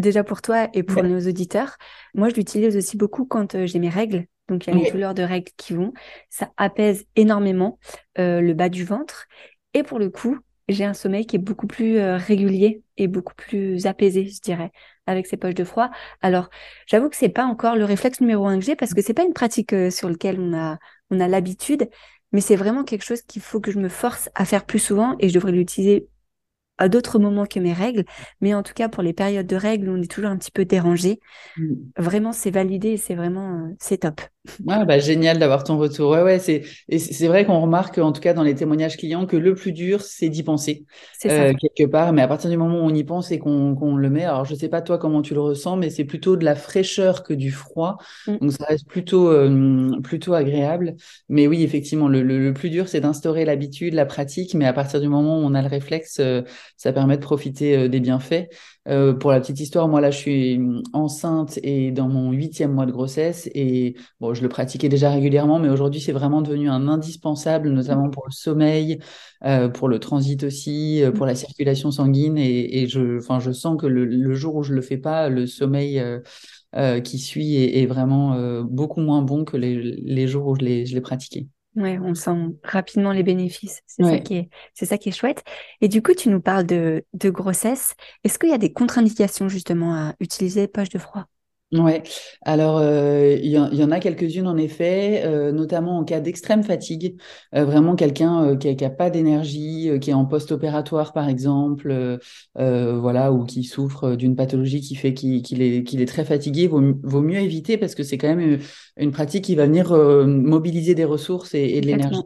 déjà 0.00 0.24
pour 0.24 0.42
toi 0.42 0.68
et 0.74 0.82
pour 0.82 1.02
nos 1.02 1.20
auditeurs. 1.20 1.76
Moi, 2.14 2.28
je 2.28 2.34
l'utilise 2.34 2.76
aussi 2.76 2.96
beaucoup 2.96 3.24
quand 3.24 3.54
euh, 3.54 3.66
j'ai 3.66 3.78
mes 3.78 3.88
règles. 3.88 4.26
Donc, 4.48 4.66
il 4.66 4.74
y 4.74 4.76
a 4.76 4.82
les 4.82 4.90
douleurs 4.90 5.14
de 5.14 5.22
règles 5.22 5.52
qui 5.56 5.74
vont. 5.74 5.92
Ça 6.28 6.50
apaise 6.56 7.06
énormément 7.14 7.78
euh, 8.18 8.40
le 8.40 8.52
bas 8.54 8.68
du 8.68 8.84
ventre. 8.84 9.26
Et 9.74 9.84
pour 9.84 10.00
le 10.00 10.10
coup, 10.10 10.38
j'ai 10.68 10.84
un 10.84 10.94
sommeil 10.94 11.26
qui 11.26 11.36
est 11.36 11.40
beaucoup 11.40 11.68
plus 11.68 11.98
euh, 11.98 12.16
régulier 12.16 12.82
et 12.96 13.06
beaucoup 13.06 13.34
plus 13.36 13.86
apaisé, 13.86 14.26
je 14.26 14.40
dirais, 14.40 14.72
avec 15.06 15.26
ces 15.26 15.36
poches 15.36 15.54
de 15.54 15.64
froid. 15.64 15.90
Alors, 16.20 16.50
j'avoue 16.86 17.08
que 17.08 17.16
c'est 17.16 17.28
pas 17.28 17.44
encore 17.44 17.76
le 17.76 17.84
réflexe 17.84 18.20
numéro 18.20 18.46
un 18.46 18.58
que 18.58 18.64
j'ai 18.64 18.76
parce 18.76 18.92
que 18.92 19.02
c'est 19.02 19.14
pas 19.14 19.24
une 19.24 19.32
pratique 19.32 19.74
sur 19.90 20.08
laquelle 20.08 20.40
on 20.40 20.52
a, 20.52 20.78
on 21.10 21.20
a 21.20 21.28
l'habitude, 21.28 21.88
mais 22.32 22.40
c'est 22.40 22.56
vraiment 22.56 22.84
quelque 22.84 23.04
chose 23.04 23.22
qu'il 23.22 23.42
faut 23.42 23.60
que 23.60 23.70
je 23.70 23.78
me 23.78 23.88
force 23.88 24.30
à 24.34 24.44
faire 24.44 24.64
plus 24.64 24.78
souvent 24.78 25.16
et 25.20 25.28
je 25.28 25.34
devrais 25.34 25.52
l'utiliser 25.52 26.08
à 26.80 26.88
d'autres 26.88 27.18
moments 27.18 27.46
que 27.46 27.60
mes 27.60 27.72
règles, 27.72 28.04
mais 28.40 28.54
en 28.54 28.62
tout 28.62 28.72
cas 28.74 28.88
pour 28.88 29.02
les 29.02 29.12
périodes 29.12 29.46
de 29.46 29.56
règles, 29.56 29.88
on 29.90 30.02
est 30.02 30.10
toujours 30.10 30.30
un 30.30 30.38
petit 30.38 30.50
peu 30.50 30.64
dérangé. 30.64 31.20
Mm. 31.56 31.74
Vraiment, 31.98 32.32
c'est 32.32 32.50
validé, 32.50 32.96
c'est 32.96 33.14
vraiment, 33.14 33.66
euh, 33.66 33.74
c'est 33.78 33.98
top. 33.98 34.20
Ouais, 34.64 34.86
bah, 34.86 34.98
génial 34.98 35.38
d'avoir 35.38 35.64
ton 35.64 35.76
retour. 35.76 36.10
Ouais, 36.10 36.22
ouais, 36.22 36.38
c'est, 36.38 36.62
c'est 36.96 37.28
vrai 37.28 37.44
qu'on 37.44 37.60
remarque, 37.60 37.98
en 37.98 38.10
tout 38.10 38.22
cas 38.22 38.32
dans 38.32 38.42
les 38.42 38.54
témoignages 38.54 38.96
clients, 38.96 39.26
que 39.26 39.36
le 39.36 39.54
plus 39.54 39.72
dur, 39.72 40.00
c'est 40.00 40.30
d'y 40.30 40.42
penser. 40.42 40.86
Euh, 41.26 41.52
quelque 41.52 41.88
part, 41.88 42.14
mais 42.14 42.22
à 42.22 42.28
partir 42.28 42.48
du 42.48 42.56
moment 42.56 42.78
où 42.78 42.84
on 42.84 42.94
y 42.94 43.04
pense 43.04 43.30
et 43.32 43.38
qu'on 43.38 43.96
le 43.96 44.10
met, 44.10 44.24
alors 44.24 44.46
je 44.46 44.54
sais 44.54 44.70
pas 44.70 44.80
toi 44.80 44.96
comment 44.96 45.20
tu 45.20 45.34
le 45.34 45.40
ressens, 45.40 45.76
mais 45.76 45.90
c'est 45.90 46.04
plutôt 46.06 46.36
de 46.36 46.44
la 46.46 46.54
fraîcheur 46.54 47.22
que 47.22 47.34
du 47.34 47.50
froid. 47.50 47.98
Mm. 48.26 48.36
Donc 48.40 48.52
ça 48.52 48.64
reste 48.64 48.86
plutôt, 48.88 49.28
euh, 49.28 50.00
plutôt 50.02 50.32
agréable. 50.32 50.96
Mais 51.28 51.46
oui, 51.46 51.62
effectivement, 51.62 52.08
le, 52.08 52.22
le, 52.22 52.54
plus 52.54 52.70
dur, 52.70 52.88
c'est 52.88 53.00
d'instaurer 53.00 53.44
l'habitude, 53.44 53.92
la 53.92 54.06
pratique, 54.06 54.54
mais 54.54 54.64
à 54.64 54.72
partir 54.72 55.02
du 55.02 55.08
moment 55.08 55.38
où 55.38 55.42
on 55.44 55.52
a 55.52 55.60
le 55.60 55.68
réflexe, 55.68 56.18
euh, 56.18 56.40
ça 56.80 56.94
permet 56.94 57.18
de 57.18 57.22
profiter 57.22 57.90
des 57.90 58.00
bienfaits. 58.00 58.48
Euh, 58.88 59.12
pour 59.12 59.30
la 59.30 59.40
petite 59.40 59.60
histoire, 59.60 59.88
moi 59.88 60.00
là, 60.00 60.10
je 60.10 60.16
suis 60.16 60.56
hum, 60.56 60.82
enceinte 60.94 61.58
et 61.62 61.90
dans 61.92 62.08
mon 62.08 62.32
huitième 62.32 62.72
mois 62.72 62.86
de 62.86 62.92
grossesse 62.92 63.50
et 63.54 63.94
bon, 64.20 64.32
je 64.32 64.42
le 64.42 64.48
pratiquais 64.48 64.88
déjà 64.88 65.10
régulièrement, 65.10 65.58
mais 65.58 65.68
aujourd'hui, 65.68 66.00
c'est 66.00 66.12
vraiment 66.12 66.40
devenu 66.40 66.70
un 66.70 66.88
indispensable, 66.88 67.68
notamment 67.70 68.08
pour 68.08 68.24
le 68.26 68.32
sommeil, 68.32 68.98
euh, 69.44 69.68
pour 69.68 69.88
le 69.88 69.98
transit 69.98 70.42
aussi, 70.44 71.02
euh, 71.02 71.12
pour 71.12 71.26
la 71.26 71.34
circulation 71.34 71.90
sanguine 71.90 72.38
et, 72.38 72.86
je, 72.88 73.18
enfin, 73.18 73.40
je 73.40 73.52
sens 73.52 73.76
que 73.78 73.86
le, 73.86 74.34
jour 74.34 74.56
où 74.56 74.62
je 74.62 74.72
le 74.72 74.80
fais 74.80 74.96
pas, 74.96 75.28
le 75.28 75.46
sommeil 75.46 76.02
qui 77.04 77.18
suit 77.18 77.56
est, 77.56 77.86
vraiment 77.86 78.62
beaucoup 78.62 79.00
moins 79.00 79.22
bon 79.22 79.44
que 79.44 79.56
les, 79.56 80.26
jours 80.28 80.46
où 80.46 80.56
je 80.56 80.64
l'ai 80.64 81.00
pratiqué. 81.00 81.48
Ouais, 81.76 81.98
on 82.00 82.14
sent 82.14 82.32
rapidement 82.64 83.12
les 83.12 83.22
bénéfices. 83.22 83.80
C'est 83.86 84.02
ça 84.02 84.18
qui 84.18 84.34
est, 84.34 84.50
c'est 84.74 84.86
ça 84.86 84.98
qui 84.98 85.08
est 85.10 85.12
chouette. 85.12 85.44
Et 85.80 85.86
du 85.88 86.02
coup, 86.02 86.14
tu 86.14 86.28
nous 86.28 86.40
parles 86.40 86.66
de, 86.66 87.04
de 87.14 87.30
grossesse. 87.30 87.94
Est-ce 88.24 88.40
qu'il 88.40 88.50
y 88.50 88.52
a 88.52 88.58
des 88.58 88.72
contre-indications 88.72 89.48
justement 89.48 89.94
à 89.94 90.14
utiliser 90.18 90.66
poche 90.66 90.88
de 90.88 90.98
froid? 90.98 91.26
Ouais, 91.72 92.02
alors 92.42 92.78
euh, 92.78 93.36
il 93.40 93.46
y, 93.48 93.56
en- 93.56 93.70
il 93.70 93.78
y 93.78 93.84
en 93.84 93.92
a 93.92 94.00
quelques-unes 94.00 94.48
en 94.48 94.56
effet, 94.56 95.22
euh, 95.24 95.52
notamment 95.52 95.98
en 95.98 96.04
cas 96.04 96.18
d'extrême 96.18 96.64
fatigue, 96.64 97.16
Euh, 97.54 97.64
vraiment 97.64 97.94
quelqu'un 97.94 98.42
euh, 98.44 98.56
qui 98.56 98.84
a, 98.84 98.90
pas 98.90 99.08
d'énergie, 99.08 99.88
euh, 99.88 99.98
qui 100.00 100.10
est 100.10 100.12
en 100.12 100.24
post-opératoire 100.24 101.12
par 101.12 101.28
exemple, 101.28 101.92
euh, 101.92 102.18
euh, 102.58 102.98
voilà, 102.98 103.32
ou 103.32 103.44
qui 103.44 103.62
souffre 103.62 104.16
d'une 104.16 104.34
pathologie 104.34 104.80
qui 104.80 104.96
fait 104.96 105.14
qu'il 105.14 105.62
est, 105.62 105.94
est 105.94 106.06
très 106.08 106.24
fatigué, 106.24 106.66
vaut, 106.66 106.80
mieux 107.22 107.38
éviter 107.38 107.78
parce 107.78 107.94
que 107.94 108.02
c'est 108.02 108.18
quand 108.18 108.28
même 108.28 108.40
une, 108.40 108.58
une 108.96 109.12
pratique 109.12 109.44
qui 109.44 109.54
va 109.54 109.66
venir 109.66 109.92
euh, 109.92 110.26
mobiliser 110.26 110.96
des 110.96 111.04
ressources 111.04 111.54
et, 111.54 111.60
et 111.76 111.80
de 111.80 111.86
l'énergie. 111.86 112.22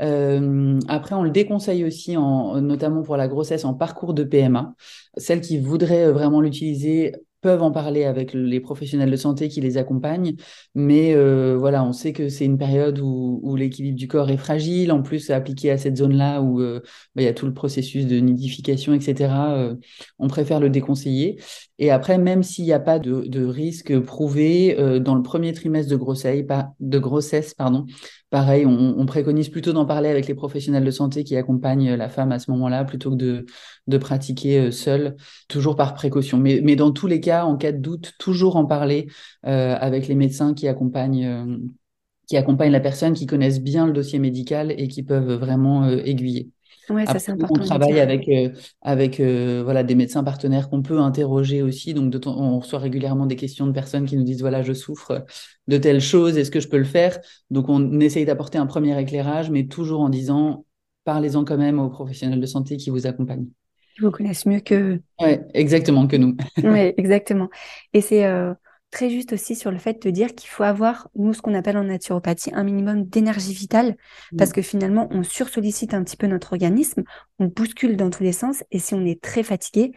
Euh, 0.00 0.78
après, 0.88 1.14
on 1.14 1.22
le 1.24 1.30
déconseille 1.30 1.84
aussi, 1.84 2.16
en, 2.16 2.60
notamment 2.60 3.02
pour 3.02 3.16
la 3.16 3.28
grossesse 3.28 3.64
en 3.64 3.74
parcours 3.74 4.14
de 4.14 4.24
PMA. 4.24 4.74
Celles 5.16 5.40
qui 5.40 5.58
voudraient 5.58 6.04
euh, 6.06 6.12
vraiment 6.12 6.40
l'utiliser 6.40 7.14
peuvent 7.40 7.62
en 7.62 7.70
parler 7.70 8.04
avec 8.04 8.32
les 8.32 8.60
professionnels 8.60 9.10
de 9.10 9.16
santé 9.16 9.48
qui 9.48 9.60
les 9.60 9.76
accompagnent. 9.76 10.34
Mais 10.74 11.14
euh, 11.14 11.56
voilà, 11.58 11.84
on 11.84 11.92
sait 11.92 12.12
que 12.12 12.28
c'est 12.28 12.44
une 12.44 12.58
période 12.58 12.98
où, 13.00 13.56
l'équilibre 13.56 13.98
du 13.98 14.08
corps 14.08 14.30
est 14.30 14.36
fragile. 14.36 14.92
En 14.92 15.02
plus, 15.02 15.30
appliqué 15.30 15.70
à 15.70 15.78
cette 15.78 15.96
zone-là 15.96 16.42
où 16.42 16.60
euh, 16.60 16.80
bah, 17.14 17.22
il 17.22 17.24
y 17.24 17.28
a 17.28 17.34
tout 17.34 17.46
le 17.46 17.54
processus 17.54 18.06
de 18.06 18.16
nidification, 18.18 18.94
etc., 18.94 19.32
euh, 19.50 19.74
on 20.18 20.28
préfère 20.28 20.60
le 20.60 20.70
déconseiller. 20.70 21.40
Et 21.78 21.90
après, 21.90 22.18
même 22.18 22.42
s'il 22.42 22.64
n'y 22.64 22.72
a 22.72 22.80
pas 22.80 22.98
de, 22.98 23.44
risque 23.44 23.98
prouvé 24.00 24.76
dans 25.00 25.14
le 25.14 25.22
premier 25.22 25.52
trimestre 25.52 25.90
de 25.90 25.96
grossesse, 25.96 26.44
de 26.80 26.98
grossesse 26.98 27.54
pardon, 27.54 27.86
pareil, 28.30 28.66
on, 28.66 28.98
on 28.98 29.06
préconise 29.06 29.48
plutôt 29.48 29.72
d'en 29.72 29.86
parler 29.86 30.08
avec 30.08 30.26
les 30.26 30.34
professionnels 30.34 30.84
de 30.84 30.90
santé 30.90 31.24
qui 31.24 31.36
accompagnent 31.36 31.94
la 31.94 32.08
femme 32.08 32.32
à 32.32 32.38
ce 32.38 32.50
moment-là 32.50 32.84
plutôt 32.84 33.10
que 33.10 33.16
de, 33.16 33.46
de 33.86 33.98
pratiquer 33.98 34.58
euh, 34.58 34.70
seule, 34.70 35.16
toujours 35.48 35.76
par 35.76 35.94
précaution. 35.94 36.38
Mais, 36.38 36.60
mais 36.62 36.76
dans 36.76 36.92
tous 36.92 37.06
les 37.06 37.20
cas, 37.20 37.44
en 37.44 37.56
cas 37.56 37.72
de 37.72 37.78
doute, 37.78 38.14
toujours 38.18 38.56
en 38.56 38.66
parler 38.66 39.08
euh, 39.46 39.76
avec 39.80 40.08
les 40.08 40.14
médecins 40.14 40.54
qui 40.54 40.68
accompagnent, 40.68 41.26
euh, 41.26 41.58
qui 42.28 42.36
accompagnent 42.36 42.72
la 42.72 42.80
personne, 42.80 43.14
qui 43.14 43.26
connaissent 43.26 43.60
bien 43.62 43.86
le 43.86 43.92
dossier 43.92 44.18
médical 44.18 44.72
et 44.72 44.88
qui 44.88 45.02
peuvent 45.02 45.32
vraiment 45.34 45.88
aiguiller. 45.88 46.50
Ouais, 46.90 47.06
ça 47.06 47.18
c'est 47.18 47.32
Après, 47.32 47.46
nous, 47.50 47.60
on 47.60 47.64
travaille 47.64 48.00
avec, 48.00 48.28
euh, 48.28 48.50
avec 48.82 49.20
euh, 49.20 49.62
voilà, 49.62 49.82
des 49.82 49.94
médecins 49.94 50.24
partenaires 50.24 50.70
qu'on 50.70 50.82
peut 50.82 50.98
interroger 50.98 51.62
aussi. 51.62 51.94
Donc, 51.94 52.10
de 52.10 52.20
on 52.26 52.58
reçoit 52.58 52.78
régulièrement 52.78 53.26
des 53.26 53.36
questions 53.36 53.66
de 53.66 53.72
personnes 53.72 54.06
qui 54.06 54.16
nous 54.16 54.24
disent, 54.24 54.40
voilà, 54.40 54.62
je 54.62 54.72
souffre 54.72 55.24
de 55.66 55.78
telle 55.78 56.00
chose, 56.00 56.38
est-ce 56.38 56.50
que 56.50 56.60
je 56.60 56.68
peux 56.68 56.78
le 56.78 56.84
faire? 56.84 57.18
Donc, 57.50 57.68
on 57.68 58.00
essaye 58.00 58.24
d'apporter 58.24 58.58
un 58.58 58.66
premier 58.66 58.98
éclairage, 59.00 59.50
mais 59.50 59.66
toujours 59.66 60.00
en 60.00 60.08
disant, 60.08 60.64
parlez-en 61.04 61.44
quand 61.44 61.58
même 61.58 61.78
aux 61.78 61.90
professionnels 61.90 62.40
de 62.40 62.46
santé 62.46 62.76
qui 62.76 62.90
vous 62.90 63.06
accompagnent. 63.06 63.48
Ils 63.98 64.04
vous 64.04 64.10
connaissent 64.10 64.46
mieux 64.46 64.60
que... 64.60 65.00
Ouais, 65.20 65.44
exactement, 65.54 66.06
que 66.06 66.16
nous. 66.16 66.36
Oui, 66.62 66.92
exactement. 66.96 67.48
Et 67.92 68.00
c'est 68.00 68.24
euh, 68.24 68.54
très 68.90 69.10
juste 69.10 69.32
aussi 69.32 69.54
sur 69.54 69.70
le 69.70 69.78
fait 69.78 70.02
de 70.02 70.10
dire 70.10 70.34
qu'il 70.34 70.48
faut 70.48 70.62
avoir, 70.62 71.08
nous, 71.14 71.34
ce 71.34 71.42
qu'on 71.42 71.54
appelle 71.54 71.76
en 71.76 71.84
naturopathie, 71.84 72.50
un 72.54 72.64
minimum 72.64 73.04
d'énergie 73.04 73.52
vitale, 73.52 73.96
parce 74.36 74.52
que 74.52 74.62
finalement, 74.62 75.08
on 75.10 75.22
sursollicite 75.22 75.94
un 75.94 76.02
petit 76.04 76.16
peu 76.16 76.26
notre 76.26 76.52
organisme, 76.52 77.04
on 77.38 77.46
bouscule 77.46 77.96
dans 77.96 78.10
tous 78.10 78.22
les 78.22 78.32
sens, 78.32 78.64
et 78.70 78.78
si 78.78 78.94
on 78.94 79.04
est 79.04 79.20
très 79.20 79.42
fatigué, 79.42 79.92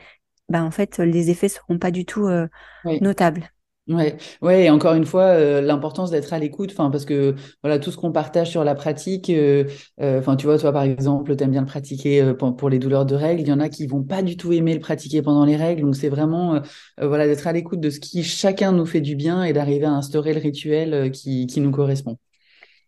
bah, 0.49 0.63
en 0.63 0.71
fait, 0.71 0.99
les 0.99 1.29
effets 1.29 1.49
seront 1.49 1.79
pas 1.79 1.91
du 1.91 2.05
tout 2.05 2.27
euh, 2.27 2.47
Oui. 2.85 2.99
notables. 3.01 3.51
Ouais, 3.91 4.15
ouais, 4.41 4.65
et 4.65 4.69
encore 4.69 4.93
une 4.93 5.05
fois, 5.05 5.23
euh, 5.23 5.59
l'importance 5.59 6.11
d'être 6.11 6.31
à 6.33 6.39
l'écoute, 6.39 6.73
parce 6.75 7.03
que 7.03 7.35
voilà, 7.63 7.79
tout 7.79 7.91
ce 7.91 7.97
qu'on 7.97 8.11
partage 8.11 8.49
sur 8.49 8.63
la 8.63 8.75
pratique, 8.75 9.29
euh, 9.31 9.65
euh, 9.99 10.19
enfin, 10.19 10.35
tu 10.35 10.45
vois, 10.45 10.57
toi 10.59 10.71
par 10.71 10.83
exemple, 10.83 11.35
tu 11.35 11.43
aimes 11.43 11.51
bien 11.51 11.61
le 11.61 11.67
pratiquer 11.67 12.33
pour, 12.37 12.69
les 12.69 12.77
douleurs 12.79 13.05
de 13.05 13.15
règles, 13.15 13.41
il 13.41 13.47
y 13.47 13.51
en 13.51 13.59
a 13.59 13.69
qui 13.69 13.87
vont 13.87 14.03
pas 14.03 14.21
du 14.21 14.37
tout 14.37 14.53
aimer 14.53 14.75
le 14.75 14.79
pratiquer 14.79 15.21
pendant 15.23 15.45
les 15.45 15.55
règles, 15.57 15.81
donc 15.81 15.95
c'est 15.95 16.09
vraiment, 16.09 16.61
voilà, 17.01 17.25
d'être 17.27 17.47
à 17.47 17.53
l'écoute 17.53 17.79
de 17.79 17.89
ce 17.89 17.99
qui 17.99 18.23
chacun 18.23 18.71
nous 18.71 18.85
fait 18.85 19.01
du 19.01 19.15
bien 19.15 19.43
et 19.43 19.51
d'arriver 19.51 19.85
à 19.85 19.91
instaurer 19.91 20.33
le 20.33 20.39
rituel 20.39 21.11
qui, 21.11 21.47
qui 21.47 21.59
nous 21.59 21.71
correspond. 21.71 22.17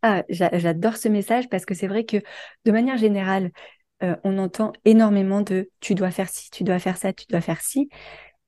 Ah, 0.01 0.23
j'a- 0.29 0.57
j'adore 0.57 0.97
ce 0.97 1.07
message 1.09 1.49
parce 1.49 1.65
que 1.65 1.73
c'est 1.73 1.87
vrai 1.87 2.03
que 2.05 2.17
de 2.65 2.71
manière 2.71 2.97
générale, 2.97 3.51
on 4.25 4.37
entend 4.37 4.73
énormément 4.83 5.41
de 5.41 5.69
tu 5.79 5.95
dois 5.95 6.11
faire 6.11 6.27
ci, 6.29 6.49
tu 6.51 6.65
dois 6.65 6.79
faire 6.79 6.97
ça, 6.97 7.13
tu 7.13 7.25
dois 7.29 7.39
faire 7.41 7.61
ci. 7.61 7.87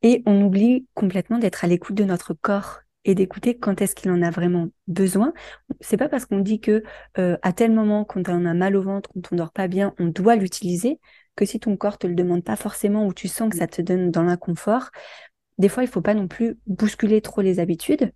Et 0.01 0.21
on 0.25 0.41
oublie 0.43 0.87
complètement 0.93 1.39
d'être 1.39 1.63
à 1.63 1.67
l'écoute 1.67 1.95
de 1.95 2.03
notre 2.03 2.33
corps 2.33 2.81
et 3.05 3.15
d'écouter 3.15 3.57
quand 3.57 3.81
est-ce 3.81 3.95
qu'il 3.95 4.11
en 4.11 4.21
a 4.21 4.31
vraiment 4.31 4.69
besoin. 4.87 5.33
C'est 5.79 5.97
pas 5.97 6.09
parce 6.09 6.25
qu'on 6.25 6.39
dit 6.39 6.59
que 6.59 6.83
euh, 7.17 7.37
à 7.43 7.53
tel 7.53 7.71
moment, 7.71 8.03
quand 8.03 8.27
on 8.29 8.45
a 8.45 8.53
mal 8.53 8.75
au 8.75 8.81
ventre, 8.81 9.09
quand 9.13 9.31
on 9.31 9.35
dort 9.35 9.51
pas 9.51 9.67
bien, 9.67 9.93
on 9.99 10.05
doit 10.07 10.35
l'utiliser, 10.35 10.99
que 11.35 11.45
si 11.45 11.59
ton 11.59 11.77
corps 11.77 11.97
te 11.97 12.07
le 12.07 12.15
demande 12.15 12.43
pas 12.43 12.55
forcément 12.55 13.05
ou 13.05 13.13
tu 13.13 13.27
sens 13.27 13.49
que 13.49 13.57
ça 13.57 13.67
te 13.67 13.81
donne 13.81 14.11
dans 14.11 14.23
l'inconfort, 14.23 14.89
des 15.57 15.69
fois 15.69 15.83
il 15.83 15.89
faut 15.89 16.01
pas 16.01 16.13
non 16.13 16.27
plus 16.27 16.57
bousculer 16.67 17.21
trop 17.21 17.41
les 17.41 17.59
habitudes 17.59 18.11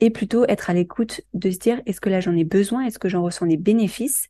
et 0.00 0.10
plutôt 0.10 0.44
être 0.48 0.70
à 0.70 0.74
l'écoute 0.74 1.22
de 1.34 1.50
se 1.50 1.58
dire 1.58 1.80
est-ce 1.86 2.00
que 2.00 2.08
là 2.10 2.20
j'en 2.20 2.36
ai 2.36 2.44
besoin, 2.44 2.84
est-ce 2.86 2.98
que 2.98 3.08
j'en 3.08 3.22
ressens 3.22 3.46
les 3.46 3.56
bénéfices? 3.56 4.28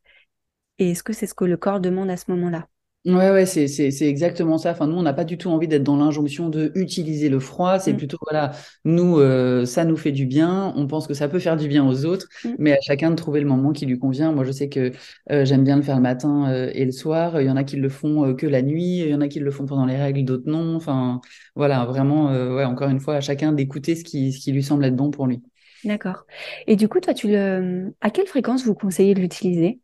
Et 0.78 0.92
est-ce 0.92 1.02
que 1.02 1.12
c'est 1.12 1.26
ce 1.26 1.34
que 1.34 1.44
le 1.44 1.56
corps 1.56 1.80
demande 1.80 2.10
à 2.10 2.16
ce 2.16 2.30
moment-là? 2.30 2.68
Ouais, 3.06 3.30
ouais, 3.30 3.44
c'est, 3.44 3.68
c'est, 3.68 3.90
c'est 3.90 4.06
exactement 4.08 4.56
ça. 4.56 4.70
Enfin, 4.70 4.86
nous, 4.86 4.96
on 4.96 5.02
n'a 5.02 5.12
pas 5.12 5.24
du 5.24 5.36
tout 5.36 5.50
envie 5.50 5.68
d'être 5.68 5.82
dans 5.82 5.98
l'injonction 5.98 6.48
de 6.48 6.72
utiliser 6.74 7.28
le 7.28 7.38
froid. 7.38 7.78
C'est 7.78 7.92
Mm, 7.92 7.98
plutôt, 7.98 8.16
voilà, 8.22 8.52
nous, 8.86 9.18
euh, 9.18 9.66
ça 9.66 9.84
nous 9.84 9.98
fait 9.98 10.10
du 10.10 10.24
bien. 10.24 10.72
On 10.74 10.86
pense 10.86 11.06
que 11.06 11.12
ça 11.12 11.28
peut 11.28 11.38
faire 11.38 11.58
du 11.58 11.68
bien 11.68 11.86
aux 11.86 12.06
autres, 12.06 12.26
mm. 12.44 12.56
mais 12.56 12.72
à 12.72 12.80
chacun 12.80 13.10
de 13.10 13.16
trouver 13.16 13.40
le 13.40 13.46
moment 13.46 13.72
qui 13.72 13.84
lui 13.84 13.98
convient. 13.98 14.32
Moi, 14.32 14.44
je 14.44 14.52
sais 14.52 14.70
que 14.70 14.90
euh, 15.30 15.44
j'aime 15.44 15.64
bien 15.64 15.76
le 15.76 15.82
faire 15.82 15.96
le 15.96 16.02
matin 16.02 16.50
euh, 16.50 16.70
et 16.72 16.86
le 16.86 16.92
soir. 16.92 17.38
Il 17.42 17.46
y 17.46 17.50
en 17.50 17.56
a 17.56 17.64
qui 17.64 17.76
le 17.76 17.90
font 17.90 18.24
euh, 18.24 18.32
que 18.34 18.46
la 18.46 18.62
nuit. 18.62 19.00
Il 19.00 19.08
y 19.10 19.14
en 19.14 19.20
a 19.20 19.28
qui 19.28 19.38
le 19.38 19.50
font 19.50 19.66
pendant 19.66 19.84
les 19.84 19.96
règles, 19.98 20.24
d'autres 20.24 20.48
non. 20.50 20.74
Enfin, 20.74 21.20
voilà, 21.56 21.84
vraiment, 21.84 22.30
euh, 22.30 22.56
ouais, 22.56 22.64
encore 22.64 22.88
une 22.88 23.00
fois, 23.00 23.16
à 23.16 23.20
chacun 23.20 23.52
d'écouter 23.52 23.96
ce 23.96 24.04
qui, 24.04 24.32
ce 24.32 24.40
qui 24.40 24.50
lui 24.52 24.62
semble 24.62 24.82
être 24.86 24.96
bon 24.96 25.10
pour 25.10 25.26
lui. 25.26 25.42
D'accord. 25.84 26.24
Et 26.66 26.76
du 26.76 26.88
coup, 26.88 27.00
toi, 27.00 27.12
tu 27.14 27.28
le... 27.28 27.94
à 28.00 28.10
quelle 28.10 28.26
fréquence 28.26 28.64
vous 28.64 28.74
conseillez 28.74 29.14
de 29.14 29.20
l'utiliser? 29.20 29.80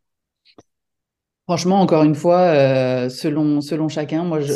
Franchement, 1.51 1.81
encore 1.81 2.05
une 2.05 2.15
fois, 2.15 2.43
euh, 2.43 3.09
selon, 3.09 3.61
selon 3.61 3.89
chacun, 3.89 4.23
moi, 4.23 4.39
je, 4.39 4.53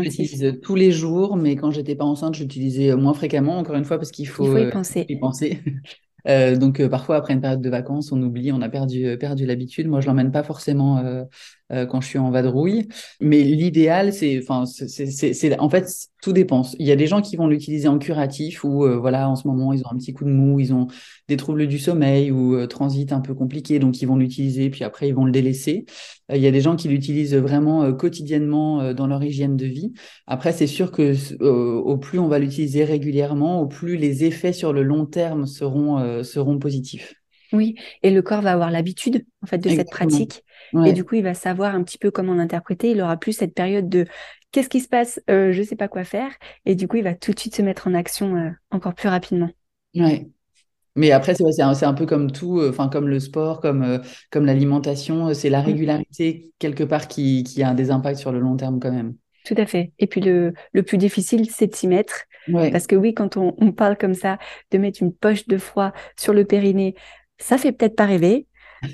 l'utilise 0.00 0.58
tous 0.64 0.74
les 0.74 0.90
jours, 0.90 1.36
mais 1.36 1.54
quand 1.54 1.70
j'étais 1.70 1.94
pas 1.94 2.04
enceinte, 2.04 2.34
je 2.34 2.42
l'utilisais 2.42 2.92
moins 2.96 3.14
fréquemment, 3.14 3.56
encore 3.56 3.76
une 3.76 3.84
fois, 3.84 3.98
parce 3.98 4.10
qu'il 4.10 4.24
Il 4.24 4.28
faut, 4.30 4.46
faut 4.46 4.58
y 4.58 4.64
euh, 4.64 4.70
penser. 4.72 5.06
y 5.08 5.14
penser. 5.20 5.60
Euh, 6.26 6.56
donc 6.56 6.80
euh, 6.80 6.88
parfois 6.88 7.16
après 7.16 7.34
une 7.34 7.40
période 7.40 7.60
de 7.60 7.68
vacances, 7.68 8.10
on 8.10 8.20
oublie, 8.22 8.50
on 8.50 8.62
a 8.62 8.68
perdu, 8.68 9.06
euh, 9.06 9.16
perdu 9.16 9.46
l'habitude. 9.46 9.88
Moi, 9.88 10.00
je 10.00 10.06
l'emmène 10.06 10.32
pas 10.32 10.42
forcément 10.42 10.98
euh, 10.98 11.24
euh, 11.72 11.86
quand 11.86 12.02
je 12.02 12.08
suis 12.08 12.18
en 12.18 12.30
vadrouille, 12.30 12.88
mais 13.20 13.42
l'idéal, 13.42 14.12
c'est, 14.12 14.38
enfin, 14.38 14.66
c'est, 14.66 15.58
en 15.58 15.70
fait, 15.70 15.90
tout 16.22 16.34
dépend. 16.34 16.62
Il 16.78 16.86
y 16.86 16.92
a 16.92 16.96
des 16.96 17.06
gens 17.06 17.22
qui 17.22 17.36
vont 17.36 17.46
l'utiliser 17.46 17.88
en 17.88 17.98
curatif 17.98 18.64
ou 18.64 18.84
euh, 18.84 18.98
voilà, 18.98 19.30
en 19.30 19.36
ce 19.36 19.48
moment, 19.48 19.72
ils 19.72 19.80
ont 19.80 19.90
un 19.90 19.96
petit 19.96 20.12
coup 20.12 20.24
de 20.24 20.30
mou, 20.30 20.60
ils 20.60 20.74
ont 20.74 20.88
des 21.26 21.38
troubles 21.38 21.66
du 21.66 21.78
sommeil 21.78 22.30
ou 22.30 22.54
euh, 22.54 22.66
transit 22.66 23.12
un 23.12 23.20
peu 23.20 23.34
compliqué, 23.34 23.78
donc 23.78 24.02
ils 24.02 24.06
vont 24.06 24.16
l'utiliser, 24.16 24.68
puis 24.68 24.84
après 24.84 25.08
ils 25.08 25.14
vont 25.14 25.24
le 25.24 25.32
délaisser. 25.32 25.86
Il 26.28 26.40
y 26.40 26.46
a 26.46 26.50
des 26.50 26.60
gens 26.60 26.76
qui 26.76 26.88
l'utilisent 26.88 27.34
vraiment 27.34 27.92
quotidiennement 27.92 28.94
dans 28.94 29.06
leur 29.06 29.22
hygiène 29.22 29.56
de 29.56 29.66
vie. 29.66 29.92
Après, 30.26 30.52
c'est 30.52 30.66
sûr 30.66 30.90
que 30.90 31.14
au 31.42 31.98
plus 31.98 32.18
on 32.18 32.28
va 32.28 32.38
l'utiliser 32.38 32.84
régulièrement, 32.84 33.60
au 33.60 33.66
plus 33.66 33.96
les 33.96 34.24
effets 34.24 34.54
sur 34.54 34.72
le 34.72 34.82
long 34.82 35.04
terme 35.04 35.46
seront, 35.46 36.24
seront 36.24 36.58
positifs. 36.58 37.14
Oui, 37.52 37.74
et 38.02 38.10
le 38.10 38.22
corps 38.22 38.40
va 38.40 38.52
avoir 38.52 38.70
l'habitude 38.70 39.26
en 39.42 39.46
fait 39.46 39.58
de 39.58 39.68
cette 39.68 39.80
Exactement. 39.80 40.26
Et 40.82 40.92
du 40.92 41.04
coup 41.04 41.16
il 41.16 41.22
va 41.22 41.34
savoir 41.34 41.74
un 41.74 41.82
petit 41.82 41.98
peu 41.98 42.10
comment 42.10 42.34
l'interpréter. 42.34 42.90
Il 42.90 43.00
aura 43.00 43.16
plus 43.16 43.32
cette 43.32 43.54
période 43.54 43.88
de 43.88 44.06
qu'est-ce 44.52 44.68
qui 44.68 44.80
se 44.80 44.88
passe, 44.88 45.20
euh, 45.30 45.52
je 45.52 45.62
sais 45.62 45.76
pas 45.76 45.88
quoi 45.88 46.04
faire 46.04 46.30
et 46.64 46.74
du 46.74 46.88
coup 46.88 46.96
il 46.96 47.04
va 47.04 47.14
tout 47.14 47.32
de 47.32 47.38
suite 47.38 47.56
se 47.56 47.62
mettre 47.62 47.88
en 47.88 47.94
action 47.94 48.36
euh, 48.36 48.50
encore 48.70 48.94
plus 48.94 49.08
rapidement. 49.08 49.50
ouais. 49.94 50.28
Mais 50.96 51.12
après, 51.12 51.34
c'est 51.34 51.62
un, 51.84 51.94
peu 51.94 52.06
comme 52.06 52.32
tout, 52.32 52.60
euh, 52.60 52.72
comme 52.90 53.08
le 53.08 53.20
sport, 53.20 53.60
comme, 53.60 54.02
comme 54.30 54.46
l'alimentation, 54.46 55.34
c'est 55.34 55.50
la 55.50 55.62
Mm, 55.62 55.66
régularité 55.66 56.52
quelque 56.58 56.84
part 56.84 57.08
qui, 57.08 57.44
qui 57.44 57.62
a 57.64 57.74
des 57.74 57.90
impacts 57.90 58.18
sur 58.20 58.32
le 58.32 58.40
long 58.40 58.56
terme 58.56 58.80
quand 58.80 58.92
même. 58.92 59.16
tout 59.44 59.54
à 59.56 59.66
fait. 59.66 59.92
Et 59.98 60.06
puis 60.06 60.20
le, 60.20 60.54
le 60.72 60.82
plus 60.82 60.98
difficile 60.98 61.50
c'est 61.50 61.66
de 61.66 61.74
s'y 61.74 61.86
mettre 61.88 62.24
Ouais, 62.46 62.70
parce 62.70 62.86
que 62.86 62.96
oui 62.96 63.14
quand 63.14 63.36
on, 63.36 63.54
on 63.58 63.72
parle 63.72 63.96
comme 63.96 64.14
ça 64.14 64.38
de 64.70 64.78
mettre 64.78 65.02
une 65.02 65.14
poche 65.14 65.46
de 65.46 65.58
froid 65.58 65.92
sur 66.16 66.32
le 66.34 66.44
périnée, 66.44 66.94
ça 67.38 67.58
fait 67.58 67.72
peut-être 67.72 67.96
pas 67.96 68.06
rêver, 68.06 68.46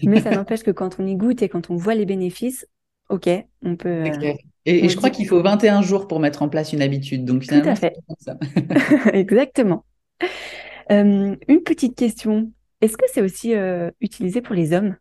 mais 0.05 0.20
ça 0.20 0.31
n'empêche 0.31 0.62
que 0.62 0.70
quand 0.70 0.98
on 0.98 1.07
y 1.07 1.16
goûte 1.16 1.42
et 1.42 1.48
quand 1.48 1.70
on 1.70 1.76
voit 1.76 1.94
les 1.94 2.07
bénéfices, 2.07 2.66
ok, 3.09 3.29
on 3.62 3.76
peut, 3.76 4.05
euh. 4.05 4.35
Et, 4.66 4.88
je 4.88 4.96
crois 4.96 5.11
qu'il 5.11 5.26
faut 5.26 5.42
21 5.42 5.83
jours 5.83 6.07
pour 6.07 6.20
mettre 6.20 6.42
en 6.42 6.48
place 6.48 6.72
une 6.72 6.83
habitude. 6.83 7.24
Donc 7.24 7.46
tout 7.46 7.55
à 7.55 7.74
fait, 7.74 7.96
ça. 8.18 8.37
exactement. 9.12 9.85
Euh, 10.90 11.37
une 11.48 11.62
petite 11.62 11.96
question. 11.96 12.53
Est-ce 12.81 12.96
que 12.96 13.07
c'est 13.12 13.22
aussi 13.22 13.55
euh, 13.55 13.90
utilisé 14.00 14.40
pour 14.40 14.55
les 14.55 14.72
hommes? 14.72 14.96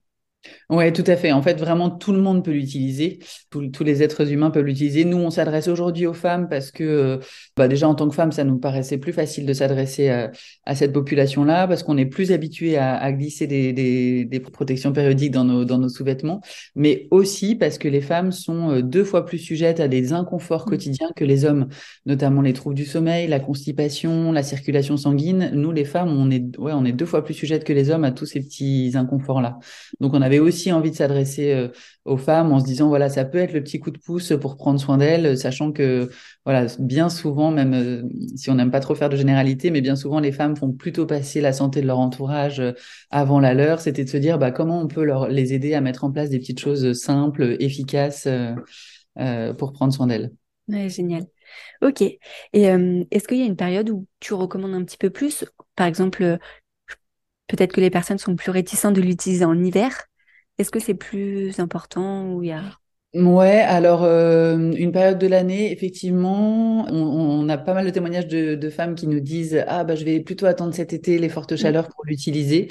Oui, 0.69 0.93
tout 0.93 1.03
à 1.07 1.17
fait. 1.17 1.31
En 1.31 1.41
fait, 1.41 1.59
vraiment, 1.59 1.89
tout 1.89 2.13
le 2.13 2.19
monde 2.19 2.45
peut 2.45 2.51
l'utiliser. 2.51 3.19
Tous, 3.49 3.83
les 3.83 4.03
êtres 4.03 4.31
humains 4.31 4.51
peuvent 4.51 4.65
l'utiliser. 4.65 5.03
Nous, 5.03 5.17
on 5.17 5.31
s'adresse 5.31 5.67
aujourd'hui 5.67 6.05
aux 6.05 6.13
femmes 6.13 6.47
parce 6.47 6.71
que, 6.71 6.83
euh, 6.83 7.17
bah, 7.57 7.67
déjà, 7.67 7.89
en 7.89 7.95
tant 7.95 8.07
que 8.07 8.15
femme, 8.15 8.31
ça 8.31 8.45
nous 8.45 8.57
paraissait 8.57 8.97
plus 8.97 9.11
facile 9.11 9.45
de 9.45 9.53
s'adresser 9.53 10.09
à, 10.09 10.75
cette 10.75 10.93
population-là 10.93 11.67
parce 11.67 11.83
qu'on 11.83 11.97
est 11.97 12.05
plus 12.05 12.31
habitué 12.31 12.77
à, 12.77 13.11
glisser 13.11 13.47
des, 13.47 14.39
protections 14.53 14.93
périodiques 14.93 15.31
dans 15.31 15.43
nos, 15.43 15.65
dans 15.65 15.77
nos 15.77 15.89
sous-vêtements, 15.89 16.41
mais 16.75 17.07
aussi 17.11 17.55
parce 17.55 17.77
que 17.77 17.87
les 17.87 18.01
femmes 18.01 18.31
sont 18.31 18.71
euh, 18.71 18.81
deux 18.81 19.03
fois 19.03 19.25
plus 19.25 19.37
sujettes 19.37 19.79
à 19.79 19.87
des 19.87 20.13
inconforts 20.13 20.65
mmh. 20.65 20.69
quotidiens 20.69 21.09
que 21.15 21.25
les 21.25 21.45
hommes, 21.45 21.67
notamment 22.05 22.41
les 22.41 22.53
troubles 22.53 22.75
du 22.75 22.85
sommeil, 22.85 23.27
la 23.27 23.39
constipation, 23.39 24.31
la 24.31 24.43
circulation 24.43 24.95
sanguine. 24.97 25.51
Nous, 25.53 25.71
les 25.71 25.85
femmes, 25.85 26.09
on 26.09 26.31
est, 26.31 26.57
ouais, 26.57 26.73
on 26.73 26.85
est 26.85 26.93
deux 26.93 27.05
fois 27.05 27.23
plus 27.23 27.33
sujettes 27.33 27.63
que 27.63 27.73
les 27.73 27.89
hommes 27.89 28.05
à 28.05 28.11
tous 28.11 28.25
ces 28.25 28.39
petits 28.39 28.91
inconforts-là. 28.95 29.59
Donc, 29.99 30.13
on 30.13 30.21
a 30.21 30.28
avait 30.29 30.39
aussi 30.39 30.71
envie 30.71 30.91
de 30.91 30.95
s'adresser 30.95 31.53
euh, 31.53 31.69
aux 32.05 32.17
femmes 32.17 32.51
en 32.51 32.59
se 32.59 32.65
disant 32.65 32.87
voilà 32.87 33.09
ça 33.09 33.25
peut 33.25 33.39
être 33.39 33.53
le 33.53 33.63
petit 33.63 33.79
coup 33.79 33.91
de 33.91 33.97
pouce 33.97 34.33
pour 34.39 34.57
prendre 34.57 34.79
soin 34.79 34.97
d'elles, 34.97 35.37
sachant 35.37 35.71
que 35.71 36.09
voilà 36.45 36.67
bien 36.79 37.09
souvent 37.09 37.51
même 37.51 37.73
euh, 37.73 38.03
si 38.35 38.49
on 38.49 38.55
n'aime 38.55 38.71
pas 38.71 38.79
trop 38.79 38.95
faire 38.95 39.09
de 39.09 39.15
généralité, 39.15 39.71
mais 39.71 39.81
bien 39.81 39.95
souvent 39.95 40.19
les 40.19 40.31
femmes 40.31 40.55
font 40.55 40.71
plutôt 40.71 41.05
passer 41.05 41.41
la 41.41 41.53
santé 41.53 41.81
de 41.81 41.87
leur 41.87 41.99
entourage 41.99 42.59
euh, 42.59 42.73
avant 43.09 43.39
la 43.39 43.53
leur. 43.53 43.79
C'était 43.81 44.03
de 44.03 44.09
se 44.09 44.17
dire 44.17 44.37
bah 44.37 44.51
comment 44.51 44.79
on 44.81 44.87
peut 44.87 45.03
leur 45.03 45.27
les 45.27 45.53
aider 45.53 45.73
à 45.73 45.81
mettre 45.81 46.03
en 46.03 46.11
place 46.11 46.29
des 46.29 46.39
petites 46.39 46.59
choses 46.59 46.93
simples, 46.93 47.57
efficaces 47.59 48.27
pour 49.57 49.73
prendre 49.73 49.93
soin 49.93 50.07
d'elles. 50.07 50.31
Génial. 50.69 51.25
Ok. 51.81 52.01
Et 52.01 52.19
est-ce 52.53 53.27
qu'il 53.27 53.37
y 53.37 53.41
a 53.41 53.45
une 53.45 53.55
période 53.55 53.89
où 53.89 54.05
tu 54.19 54.33
recommandes 54.33 54.75
un 54.75 54.83
petit 54.83 54.97
peu 54.97 55.09
plus? 55.09 55.45
Par 55.75 55.87
exemple, 55.87 56.37
peut-être 57.47 57.73
que 57.73 57.81
les 57.81 57.89
personnes 57.89 58.17
sont 58.17 58.35
plus 58.35 58.51
réticentes 58.51 58.95
de 58.95 59.01
l'utiliser 59.01 59.43
en 59.43 59.61
hiver. 59.61 60.08
Est-ce 60.59 60.71
que 60.71 60.79
c'est 60.79 60.93
plus 60.93 61.57
important 61.59 62.33
ou 62.33 62.43
il 62.43 62.49
y 62.49 62.51
a... 62.51 62.61
Ouais, 63.15 63.61
alors 63.61 64.03
euh, 64.03 64.71
une 64.73 64.91
période 64.91 65.17
de 65.17 65.25
l'année, 65.25 65.71
effectivement, 65.71 66.85
on, 66.91 67.49
a 67.49 67.57
pas 67.57 67.73
mal 67.73 67.85
de 67.85 67.89
témoignages 67.89 68.27
de, 68.27 68.69
femmes 68.69 68.93
qui 68.93 69.07
nous 69.07 69.19
disent 69.19 69.63
ah 69.67 69.83
bah 69.83 69.95
je 69.95 70.05
vais 70.05 70.19
plutôt 70.19 70.45
attendre 70.45 70.75
cet 70.75 70.93
été 70.93 71.17
les 71.17 71.29
fortes 71.29 71.53
mmh. 71.53 71.57
chaleurs 71.57 71.87
pour 71.87 72.05
l'utiliser. 72.05 72.67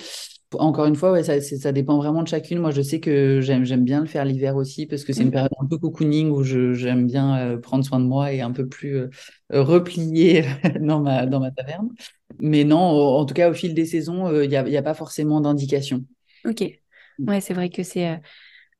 Encore 0.54 0.86
une 0.86 0.94
fois, 0.94 1.10
ouais, 1.12 1.24
ça, 1.24 1.40
ça, 1.40 1.72
dépend 1.72 1.96
vraiment 1.96 2.22
de 2.22 2.28
chacune. 2.28 2.58
Moi, 2.60 2.70
je 2.70 2.82
sais 2.82 3.00
que 3.00 3.40
j'aime 3.40 3.84
bien 3.84 4.00
le 4.00 4.06
faire 4.06 4.24
l'hiver 4.24 4.54
aussi 4.54 4.86
parce 4.86 5.02
que 5.02 5.12
c'est 5.12 5.22
une 5.22 5.28
mmh. 5.28 5.32
période 5.32 5.52
un 5.60 5.66
peu 5.66 5.76
cocooning 5.76 6.30
où 6.30 6.44
j'aime 6.44 7.06
bien 7.06 7.36
euh, 7.38 7.56
prendre 7.58 7.84
soin 7.84 7.98
de 7.98 8.06
moi 8.06 8.32
et 8.32 8.40
un 8.40 8.52
peu 8.52 8.68
plus 8.68 8.96
euh, 8.96 9.08
replié 9.50 10.44
dans 10.80 11.00
ma 11.00 11.26
dans 11.26 11.40
ma 11.40 11.50
taverne. 11.50 11.88
Mais 12.38 12.62
non, 12.64 12.78
en 12.78 13.24
tout 13.24 13.34
cas, 13.34 13.50
au 13.50 13.54
fil 13.54 13.74
des 13.74 13.86
saisons, 13.86 14.30
il 14.40 14.48
n'y 14.48 14.56
a, 14.56 14.68
y 14.68 14.76
a 14.76 14.82
pas 14.82 14.94
forcément 14.94 15.40
d'indication. 15.40 16.04
Ok. 16.44 16.78
Ouais, 17.26 17.40
c'est 17.40 17.54
vrai 17.54 17.70
que 17.70 17.82
c'est 17.82 18.08
euh, 18.08 18.16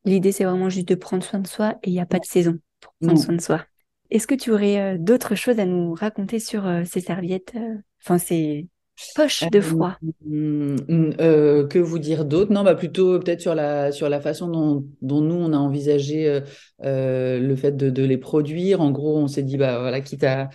l'idée, 0.05 0.33
c'est 0.33 0.45
vraiment 0.45 0.71
juste 0.71 0.89
de 0.89 0.95
prendre 0.95 1.25
soin 1.25 1.41
de 1.41 1.47
soi 1.47 1.77
et 1.83 1.91
il 1.91 1.93
n'y 1.93 2.01
a 2.01 2.07
pas 2.07 2.19
de 2.19 2.25
saison 2.25 2.59
pour 2.81 2.95
prendre 3.03 3.19
soin 3.19 3.35
de 3.35 3.41
soi. 3.41 3.65
Est-ce 4.11 4.27
que 4.27 4.35
tu 4.35 4.51
aurais 4.51 4.95
euh, 4.95 4.99
d'autres 4.99 5.35
choses 5.35 5.59
à 5.59 5.67
nous 5.67 5.95
raconter 5.95 6.39
sur 6.39 6.67
euh, 6.67 6.85
ces 6.85 7.01
serviettes, 7.01 7.55
enfin 8.03 8.19
ces 8.19 8.69
poches 9.15 9.49
de 9.51 9.61
froid? 9.61 9.97
mm, 10.25 10.77
mm, 10.89 11.69
Que 11.69 11.79
vous 11.79 11.99
dire 11.99 12.25
d'autre? 12.25 12.53
Non, 12.53 12.65
bah 12.65 12.75
plutôt 12.75 13.19
peut-être 13.19 13.41
sur 13.41 13.55
la 13.55 13.93
sur 13.93 14.09
la 14.09 14.21
façon 14.21 14.49
dont, 14.49 14.87
dont 15.03 15.21
nous 15.21 15.35
on 15.35 15.53
a 15.53 15.57
envisagé 15.57 16.41
le 16.81 17.55
fait 17.57 17.73
de, 17.77 17.91
de, 17.91 18.03
les 18.05 18.19
produire. 18.19 18.81
En 18.81 18.91
gros, 18.91 19.19
on 19.19 19.29
s'est 19.29 19.43
dit 19.43 19.57
bah 19.57 19.79
voilà, 19.81 20.01
quitte 20.01 20.25
à 20.25 20.49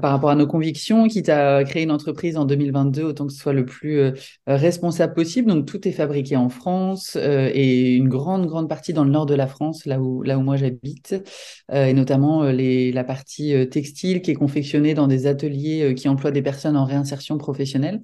par 0.00 0.10
rapport 0.12 0.30
à 0.30 0.34
nos 0.34 0.46
convictions, 0.46 1.06
quitte 1.08 1.28
à 1.28 1.62
créer 1.64 1.82
une 1.82 1.90
entreprise 1.90 2.36
en 2.36 2.44
2022, 2.44 3.02
autant 3.02 3.26
que 3.26 3.32
ce 3.32 3.38
soit 3.38 3.52
le 3.52 3.64
plus 3.64 3.98
euh, 3.98 4.12
responsable 4.46 5.14
possible. 5.14 5.50
Donc 5.50 5.66
tout 5.66 5.86
est 5.86 5.92
fabriqué 5.92 6.36
en 6.36 6.48
France 6.48 7.16
euh, 7.16 7.50
et 7.52 7.94
une 7.94 8.08
grande 8.08 8.46
grande 8.46 8.68
partie 8.68 8.92
dans 8.92 9.04
le 9.04 9.10
nord 9.10 9.26
de 9.26 9.34
la 9.34 9.46
France, 9.46 9.86
là 9.86 10.00
où 10.00 10.22
là 10.22 10.38
où 10.38 10.42
moi 10.42 10.56
j'habite, 10.56 11.14
et 11.72 11.92
notamment 11.92 12.44
les, 12.44 12.92
la 12.92 13.04
partie 13.04 13.54
textile 13.70 14.22
qui 14.22 14.30
est 14.30 14.34
confectionnée 14.34 14.94
dans 14.94 15.06
des 15.06 15.26
ateliers 15.26 15.94
qui 15.94 16.08
emploient 16.08 16.30
des 16.30 16.42
personnes 16.42 16.76
en 16.76 16.84
réinsertion 16.84 17.38
professionnelle. 17.38 18.02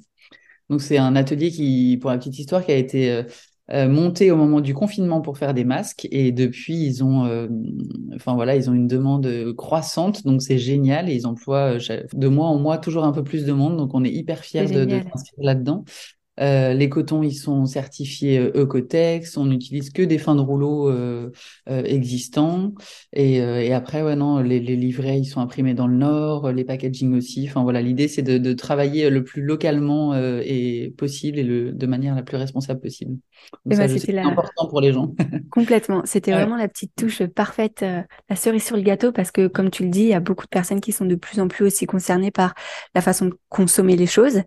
Donc 0.68 0.82
c'est 0.82 0.98
un 0.98 1.16
atelier 1.16 1.50
qui, 1.50 1.98
pour 2.00 2.10
la 2.10 2.18
petite 2.18 2.38
histoire, 2.38 2.64
qui 2.64 2.72
a 2.72 2.76
été 2.76 3.24
euh, 3.72 3.88
monté 3.88 4.30
au 4.30 4.36
moment 4.36 4.60
du 4.60 4.74
confinement 4.74 5.20
pour 5.20 5.38
faire 5.38 5.54
des 5.54 5.64
masques. 5.64 6.08
Et 6.10 6.32
depuis 6.32 6.76
ils 6.76 7.04
ont 7.04 7.24
euh, 7.24 7.48
enfin 8.14 8.34
voilà 8.34 8.56
ils 8.56 8.68
ont 8.68 8.74
une 8.74 8.88
demande 8.88 9.54
croissante. 9.56 10.24
Donc 10.24 10.42
c'est 10.42 10.58
génial. 10.58 11.08
Et 11.08 11.14
ils 11.14 11.26
emploient 11.26 11.76
euh, 11.76 12.02
de 12.12 12.28
mois 12.28 12.46
en 12.48 12.58
mois 12.58 12.78
toujours 12.78 13.04
un 13.04 13.12
peu 13.12 13.22
plus 13.22 13.44
de 13.44 13.52
monde. 13.52 13.76
Donc 13.76 13.94
on 13.94 14.04
est 14.04 14.10
hyper 14.10 14.44
fiers 14.44 14.66
de, 14.66 14.84
de 14.84 15.00
là-dedans 15.38 15.84
euh, 16.40 16.72
les 16.72 16.88
cotons, 16.88 17.22
ils 17.22 17.34
sont 17.34 17.66
certifiés 17.66 18.38
euh, 18.38 18.62
Ecotex. 18.62 19.36
On 19.36 19.46
n'utilise 19.46 19.90
que 19.90 20.02
des 20.02 20.18
fins 20.18 20.34
de 20.34 20.40
rouleau 20.40 20.88
euh, 20.88 21.30
existants. 21.66 22.72
Et, 23.12 23.40
après, 23.72 24.02
ouais, 24.02 24.16
non, 24.16 24.38
les, 24.38 24.60
livrets, 24.60 25.18
ils 25.18 25.26
sont 25.26 25.40
imprimés 25.40 25.74
dans 25.74 25.86
le 25.86 25.96
Nord, 25.96 26.50
les 26.52 26.64
packaging 26.64 27.14
aussi. 27.14 27.46
Enfin 27.48 27.62
voilà, 27.62 27.82
l'idée, 27.82 28.08
c'est 28.08 28.22
de, 28.22 28.52
travailler 28.52 29.10
le 29.10 29.24
plus 29.24 29.42
localement 29.42 30.14
et 30.14 30.92
possible 30.98 31.38
et 31.38 31.44
le, 31.44 31.72
de 31.72 31.86
manière 31.86 32.14
la 32.14 32.22
plus 32.22 32.36
responsable 32.36 32.80
possible. 32.80 33.16
Donc, 33.64 33.78
bah, 33.78 33.88
c'était 33.88 34.18
important 34.18 34.68
pour 34.68 34.80
les 34.80 34.92
gens. 34.92 35.14
Complètement. 35.50 36.02
C'était 36.04 36.32
vraiment 36.32 36.56
la 36.56 36.68
petite 36.68 36.92
touche 36.96 37.22
parfaite, 37.24 37.82
la 37.82 38.36
cerise 38.36 38.64
sur 38.64 38.76
le 38.76 38.82
gâteau, 38.82 39.12
parce 39.12 39.30
que 39.30 39.46
comme 39.46 39.70
tu 39.70 39.84
le 39.84 39.90
dis, 39.90 40.02
il 40.02 40.08
y 40.08 40.14
a 40.14 40.20
beaucoup 40.20 40.44
de 40.44 40.50
personnes 40.50 40.80
qui 40.80 40.92
sont 40.92 41.06
de 41.06 41.14
plus 41.14 41.40
en 41.40 41.48
plus 41.48 41.64
aussi 41.64 41.86
concernées 41.86 42.30
par 42.30 42.54
la 42.94 43.00
façon 43.00 43.26
de 43.26 43.34
consommer 43.48 43.96
les 43.96 44.06
choses 44.06 44.42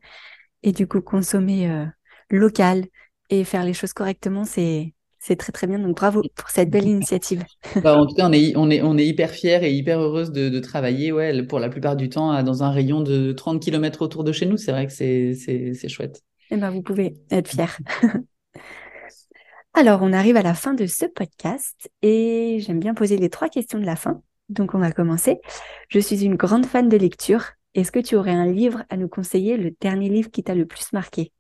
et 0.64 0.72
du 0.72 0.88
coup 0.88 1.02
consommer 1.02 1.70
euh, 1.70 1.86
local 2.30 2.86
et 3.30 3.44
faire 3.44 3.64
les 3.64 3.74
choses 3.74 3.94
correctement, 3.94 4.46
c'est 4.46 4.94
c'est 5.20 5.38
très 5.38 5.54
très 5.54 5.68
bien. 5.68 5.80
Donc 5.80 5.96
bravo 5.96 6.22
pour 6.36 6.50
cette 6.50 6.70
belle 6.70 6.88
initiative. 6.88 7.44
Bah, 7.82 7.98
en 7.98 8.06
tout 8.06 8.16
cas, 8.16 8.28
on 8.28 8.34
est, 8.34 8.54
on 8.58 8.70
est, 8.70 8.82
on 8.82 8.98
est 8.98 9.06
hyper 9.06 9.30
fiers 9.30 9.64
et 9.64 9.72
hyper 9.72 10.00
heureuse 10.00 10.32
de, 10.32 10.50
de, 10.50 10.60
travailler 10.60 11.14
ouais, 11.14 11.44
pour 11.44 11.60
la 11.60 11.70
plupart 11.70 11.96
du 11.96 12.10
temps 12.10 12.44
dans 12.44 12.64
un 12.64 12.72
rayon 12.72 13.00
de 13.00 13.32
30 13.32 13.62
km 13.62 14.02
autour 14.02 14.26
de 14.26 14.34
chez 14.34 14.46
nous. 14.46 14.58
C'est 14.58 14.74
vrai 14.74 14.86
que 14.86 14.92
c'est 14.92 15.90
chouette. 15.90 16.24
Et 16.50 16.56
eh 16.56 16.58
ben, 16.58 16.72
vous 16.72 16.82
pouvez 16.82 17.16
être 17.32 17.48
fiers. 17.48 17.66
Alors, 19.74 20.02
on 20.04 20.12
arrive 20.14 20.36
à 20.36 20.44
la 20.44 20.54
fin 20.54 20.74
de 20.74 20.86
ce 20.86 21.06
podcast 21.06 21.90
et 22.02 22.60
j'aime 22.60 22.80
bien 22.80 22.94
poser 22.94 23.18
les 23.18 23.30
trois 23.30 23.50
questions 23.50 23.80
de 23.80 23.86
la 23.86 23.96
fin. 23.96 24.22
Donc, 24.50 24.76
on 24.76 24.80
va 24.80 24.92
commencer. 24.92 25.40
Je 25.88 26.00
suis 26.00 26.26
une 26.26 26.36
grande 26.36 26.66
fan 26.66 26.90
de 26.90 26.98
lecture 26.98 27.54
est-ce 27.74 27.92
que 27.92 28.00
tu 28.00 28.16
aurais 28.16 28.32
un 28.32 28.52
livre 28.52 28.84
à 28.90 28.98
nous 28.98 29.08
conseiller, 29.08 29.58
le 29.58 29.76
dernier 29.82 30.10
livre 30.10 30.32
qui 30.32 30.44
t'a 30.44 30.56
le 30.56 30.66
plus 30.66 30.94
marqué? 30.94 31.32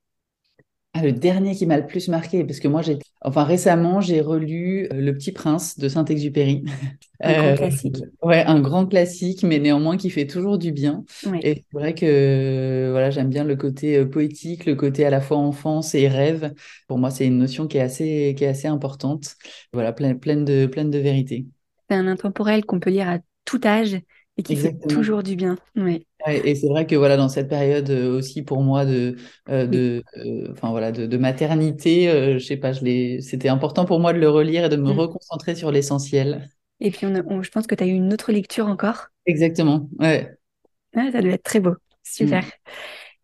Ah, 0.95 1.01
le 1.01 1.11
dernier 1.11 1.55
qui 1.55 1.65
m'a 1.65 1.77
le 1.77 1.87
plus 1.87 2.07
marqué, 2.07 2.43
parce 2.43 2.59
que 2.59 2.67
moi, 2.67 2.83
j'ai, 2.83 2.99
enfin 3.21 3.43
récemment, 3.43 3.99
j'ai 3.99 4.21
relu 4.21 4.87
euh, 4.93 5.01
Le 5.01 5.13
Petit 5.15 5.31
Prince 5.31 5.79
de 5.79 5.89
Saint-Exupéry. 5.89 6.65
Un 7.19 7.33
grand 7.33 7.47
euh, 7.47 7.55
classique. 7.55 7.97
Ouais, 8.21 8.43
un 8.45 8.61
grand 8.61 8.85
classique, 8.85 9.41
mais 9.41 9.57
néanmoins 9.57 9.97
qui 9.97 10.11
fait 10.11 10.27
toujours 10.27 10.59
du 10.59 10.71
bien. 10.71 11.03
Et 11.41 11.65
c'est 11.71 11.79
vrai 11.79 11.95
que 11.95 12.89
voilà, 12.91 13.09
j'aime 13.09 13.29
bien 13.29 13.43
le 13.43 13.55
côté 13.55 13.97
euh, 13.97 14.05
poétique, 14.05 14.67
le 14.67 14.75
côté 14.75 15.03
à 15.03 15.09
la 15.09 15.19
fois 15.19 15.37
enfance 15.37 15.95
et 15.95 16.07
rêve. 16.07 16.53
Pour 16.87 16.99
moi, 16.99 17.09
c'est 17.09 17.25
une 17.25 17.39
notion 17.39 17.65
qui 17.65 17.77
est 17.77 17.81
assez, 17.81 18.35
qui 18.37 18.43
est 18.43 18.47
assez 18.47 18.67
importante. 18.67 19.35
Voilà, 19.73 19.93
pleine, 19.93 20.19
pleine 20.19 20.45
de, 20.45 20.67
pleine 20.67 20.91
de 20.91 20.99
vérité. 20.99 21.47
C'est 21.89 21.95
un 21.95 22.05
intemporel 22.05 22.65
qu'on 22.65 22.79
peut 22.79 22.91
lire 22.91 23.09
à 23.09 23.17
tout 23.45 23.61
âge 23.65 23.97
et 24.37 24.43
qui 24.43 24.55
fait 24.55 24.77
toujours 24.89 25.23
du 25.23 25.35
bien. 25.35 25.57
Oui. 25.75 26.05
et 26.27 26.55
c'est 26.55 26.67
vrai 26.67 26.87
que 26.87 26.95
voilà, 26.95 27.17
dans 27.17 27.29
cette 27.29 27.49
période 27.49 27.89
euh, 27.89 28.17
aussi 28.17 28.41
pour 28.41 28.61
moi 28.61 28.85
de, 28.85 29.15
euh, 29.49 29.67
de, 29.67 30.03
euh, 30.17 30.47
enfin 30.51 30.71
voilà, 30.71 30.91
de, 30.91 31.17
maternité, 31.17 32.05
je 32.39 32.43
sais 32.43 32.57
pas, 32.57 32.73
je 32.73 33.19
c'était 33.21 33.49
important 33.49 33.85
pour 33.85 33.99
moi 33.99 34.13
de 34.13 34.19
le 34.19 34.29
relire 34.29 34.65
et 34.65 34.69
de 34.69 34.75
me 34.75 34.91
mm. 34.91 34.99
reconcentrer 34.99 35.55
sur 35.55 35.71
l'essentiel. 35.71 36.49
Et 36.79 36.91
puis 36.91 37.05
on, 37.05 37.41
je 37.43 37.51
pense 37.51 37.67
que 37.67 37.75
tu 37.75 37.83
as 37.83 37.87
eu 37.87 37.91
une 37.91 38.11
autre 38.13 38.31
lecture 38.31 38.67
encore. 38.67 39.07
Exactement, 39.25 39.87
ouais. 39.99 40.35
Ah, 40.95 41.09
ça 41.11 41.21
doit 41.21 41.33
être 41.33 41.43
très 41.43 41.59
beau, 41.59 41.75
super. 42.03 42.43
Mm. 42.43 42.49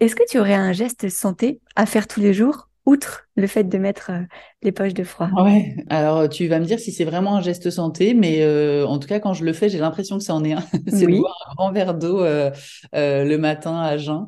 Est-ce 0.01 0.15
que 0.15 0.23
tu 0.29 0.39
aurais 0.39 0.53
un 0.53 0.71
geste 0.71 1.09
santé 1.09 1.59
à 1.75 1.85
faire 1.85 2.07
tous 2.07 2.21
les 2.21 2.33
jours 2.33 2.68
outre 2.85 3.27
le 3.35 3.47
fait 3.47 3.63
de 3.63 3.77
mettre 3.77 4.11
euh, 4.11 4.21
les 4.61 4.71
poches 4.71 4.93
de 4.93 5.03
froid. 5.03 5.29
Ouais, 5.37 5.75
alors 5.89 6.27
tu 6.29 6.47
vas 6.47 6.59
me 6.59 6.65
dire 6.65 6.79
si 6.79 6.91
c'est 6.91 7.05
vraiment 7.05 7.35
un 7.35 7.41
geste 7.41 7.69
santé, 7.69 8.13
mais 8.13 8.41
euh, 8.41 8.85
en 8.85 8.99
tout 8.99 9.07
cas, 9.07 9.19
quand 9.19 9.33
je 9.33 9.45
le 9.45 9.53
fais, 9.53 9.69
j'ai 9.69 9.79
l'impression 9.79 10.17
que 10.17 10.23
ça 10.23 10.33
en 10.33 10.43
est 10.43 10.53
un. 10.53 10.63
c'est 10.87 11.05
de 11.05 11.17
boire 11.17 11.47
un 11.49 11.55
grand 11.55 11.71
verre 11.71 11.93
d'eau 11.93 12.21
euh, 12.21 12.51
le 12.93 13.37
matin 13.37 13.79
à 13.79 13.97
jeun. 13.97 14.27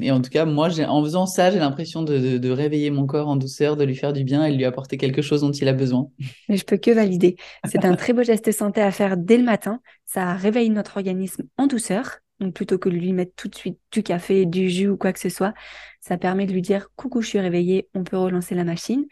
Et 0.00 0.10
en 0.10 0.20
tout 0.20 0.30
cas, 0.30 0.44
moi, 0.44 0.68
en 0.88 1.02
faisant 1.02 1.26
ça, 1.26 1.50
j'ai 1.50 1.58
l'impression 1.58 2.02
de, 2.02 2.50
réveiller 2.52 2.90
mon 2.90 3.06
corps 3.06 3.28
en 3.28 3.36
douceur, 3.36 3.76
de 3.76 3.84
lui 3.84 3.96
faire 3.96 4.12
du 4.12 4.24
bien 4.24 4.44
et 4.44 4.52
de 4.52 4.56
lui 4.56 4.64
apporter 4.64 4.96
quelque 4.98 5.22
chose 5.22 5.40
dont 5.40 5.52
il 5.52 5.68
a 5.68 5.72
besoin. 5.72 6.08
Mais 6.48 6.56
je 6.56 6.64
peux 6.64 6.76
que 6.76 6.90
valider. 6.90 7.36
C'est 7.64 7.84
un 7.84 7.94
très 7.94 8.12
beau 8.12 8.22
geste 8.22 8.52
santé 8.52 8.80
à 8.82 8.90
faire 8.90 9.16
dès 9.16 9.38
le 9.38 9.44
matin. 9.44 9.80
Ça 10.04 10.34
réveille 10.34 10.70
notre 10.70 10.98
organisme 10.98 11.44
en 11.56 11.66
douceur. 11.66 12.18
Donc 12.42 12.54
plutôt 12.54 12.76
que 12.76 12.88
de 12.88 12.94
lui 12.94 13.12
mettre 13.12 13.34
tout 13.36 13.46
de 13.46 13.54
suite 13.54 13.78
du 13.92 14.02
café, 14.02 14.46
du 14.46 14.68
jus 14.68 14.88
ou 14.88 14.96
quoi 14.96 15.12
que 15.12 15.20
ce 15.20 15.28
soit, 15.28 15.54
ça 16.00 16.18
permet 16.18 16.44
de 16.46 16.52
lui 16.52 16.62
dire 16.62 16.88
coucou, 16.96 17.22
je 17.22 17.28
suis 17.28 17.38
réveillée, 17.38 17.88
on 17.94 18.02
peut 18.02 18.16
relancer 18.16 18.56
la 18.56 18.64
machine. 18.64 19.04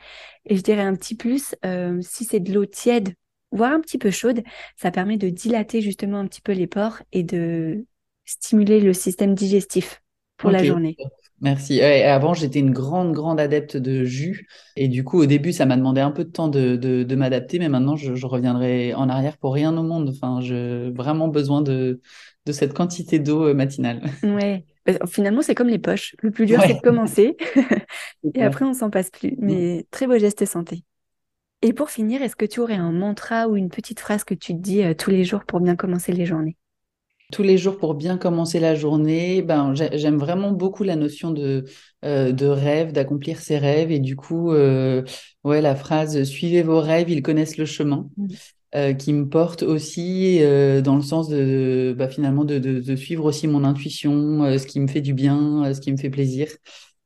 Et 0.47 0.57
je 0.57 0.63
dirais 0.63 0.83
un 0.83 0.97
petit 0.97 1.15
plus, 1.15 1.55
euh, 1.65 2.01
si 2.03 2.25
c'est 2.25 2.41
de 2.41 2.53
l'eau 2.53 2.67
tiède, 2.67 3.15
voire 3.53 3.73
un 3.73 3.81
petit 3.81 3.99
peu 3.99 4.11
chaude, 4.11 4.43
ça 4.77 4.91
permet 4.91 5.17
de 5.17 5.29
dilater 5.29 5.81
justement 5.81 6.19
un 6.19 6.27
petit 6.27 6.41
peu 6.41 6.53
les 6.53 6.67
pores 6.67 7.03
et 7.13 7.23
de 7.23 7.85
stimuler 8.25 8.81
le 8.81 8.93
système 8.93 9.35
digestif 9.35 10.03
pour 10.37 10.51
la 10.51 10.65
journée. 10.65 10.97
Merci. 11.41 11.81
avant, 11.81 12.35
j'étais 12.35 12.59
une 12.59 12.71
grande, 12.71 13.13
grande 13.13 13.41
adepte 13.41 13.77
de 13.77 14.05
jus. 14.05 14.47
Et 14.77 14.89
du 14.89 15.05
coup, 15.05 15.19
au 15.21 15.27
début, 15.27 15.53
ça 15.53 15.65
m'a 15.65 15.77
demandé 15.77 16.01
un 16.01 16.11
peu 16.11 16.25
de 16.25 16.31
temps 16.31 16.49
de, 16.49 16.77
de, 16.77 17.15
m'adapter. 17.15 17.59
Mais 17.59 17.69
maintenant, 17.69 17.97
je, 17.97 18.27
reviendrai 18.27 18.93
en 18.95 19.09
arrière 19.09 19.39
pour 19.39 19.55
rien 19.55 19.77
au 19.77 19.83
monde. 19.83 20.11
Enfin, 20.11 20.41
j'ai 20.41 20.91
vraiment 20.91 21.29
besoin 21.29 21.63
de, 21.63 22.01
de 22.47 22.53
cette 22.53 22.75
quantité 22.75 23.19
d'eau 23.19 23.45
euh, 23.45 23.55
matinale. 23.55 24.03
Ouais. 24.23 24.65
Euh, 24.89 24.97
finalement, 25.07 25.43
c'est 25.43 25.55
comme 25.55 25.69
les 25.69 25.79
poches. 25.79 26.17
Le 26.21 26.31
plus 26.31 26.47
dur, 26.47 26.61
c'est 26.63 26.75
de 26.75 26.81
commencer. 26.81 27.37
et 28.35 28.43
après, 28.43 28.65
on 28.65 28.73
s'en 28.73 28.91
passe 28.91 29.11
plus. 29.11 29.35
Mais 29.39 29.87
très 29.91 30.07
beau 30.07 30.19
geste 30.19 30.45
santé. 30.47 30.85
Et 31.63 31.75
pour 31.75 31.91
finir, 31.91 32.23
est-ce 32.23 32.37
que 32.37 32.47
tu 32.47 32.61
aurais 32.61 32.77
un 32.77 32.93
mantra 32.93 33.49
ou 33.49 33.57
une 33.57 33.69
petite 33.69 34.01
phrase 34.01 34.25
que 34.25 34.35
tu 34.35 34.55
te 34.55 34.59
dis 34.59 34.83
euh, 34.83 34.95
tous 34.95 35.11
les 35.11 35.25
jours 35.25 35.45
pour 35.45 35.61
bien 35.61 35.77
commencer 35.77 36.13
les 36.13 36.25
journées? 36.25 36.57
Tous 37.33 37.43
les 37.43 37.59
jours 37.59 37.79
pour 37.79 37.95
bien 37.95 38.17
commencer 38.17 38.59
la 38.59 38.75
journée, 38.75 39.43
ben, 39.43 39.75
j'aime 39.75 40.17
vraiment 40.17 40.51
beaucoup 40.51 40.83
la 40.83 40.97
notion 40.97 41.31
de, 41.31 41.65
euh, 42.05 42.33
de 42.33 42.47
rêve, 42.47 42.93
d'accomplir 42.93 43.41
ses 43.41 43.59
rêves. 43.59 43.93
Et 43.93 44.01
du 44.01 44.17
coup, 44.17 44.53
euh, 44.53 45.05
ouais, 45.45 45.61
la 45.61 45.77
phrase 45.77 46.25
Suivez 46.25 46.63
vos 46.63 46.81
rêves, 46.81 47.11
ils 47.11 47.23
connaissent 47.23 47.59
le 47.59 47.67
chemin. 47.67 48.09
Euh, 48.77 48.93
qui 48.95 49.13
me 49.13 49.29
porte 49.29 49.65
aussi 49.65 50.39
dans 50.85 50.95
le 50.95 51.03
sens 51.03 51.29
de 51.29 51.93
bah, 51.99 52.07
finalement 52.09 52.45
de, 52.45 52.59
de, 52.61 52.97
suivre 52.97 53.25
aussi 53.25 53.49
mon 53.49 53.65
intuition, 53.65 54.57
ce 54.59 54.65
qui 54.65 54.79
me 54.79 54.87
fait 54.87 55.01
du 55.01 55.13
bien, 55.13 55.75
ce 55.75 55.81
qui 55.81 55.91
me 55.91 55.97
fait 55.97 56.11
plaisir. 56.11 56.47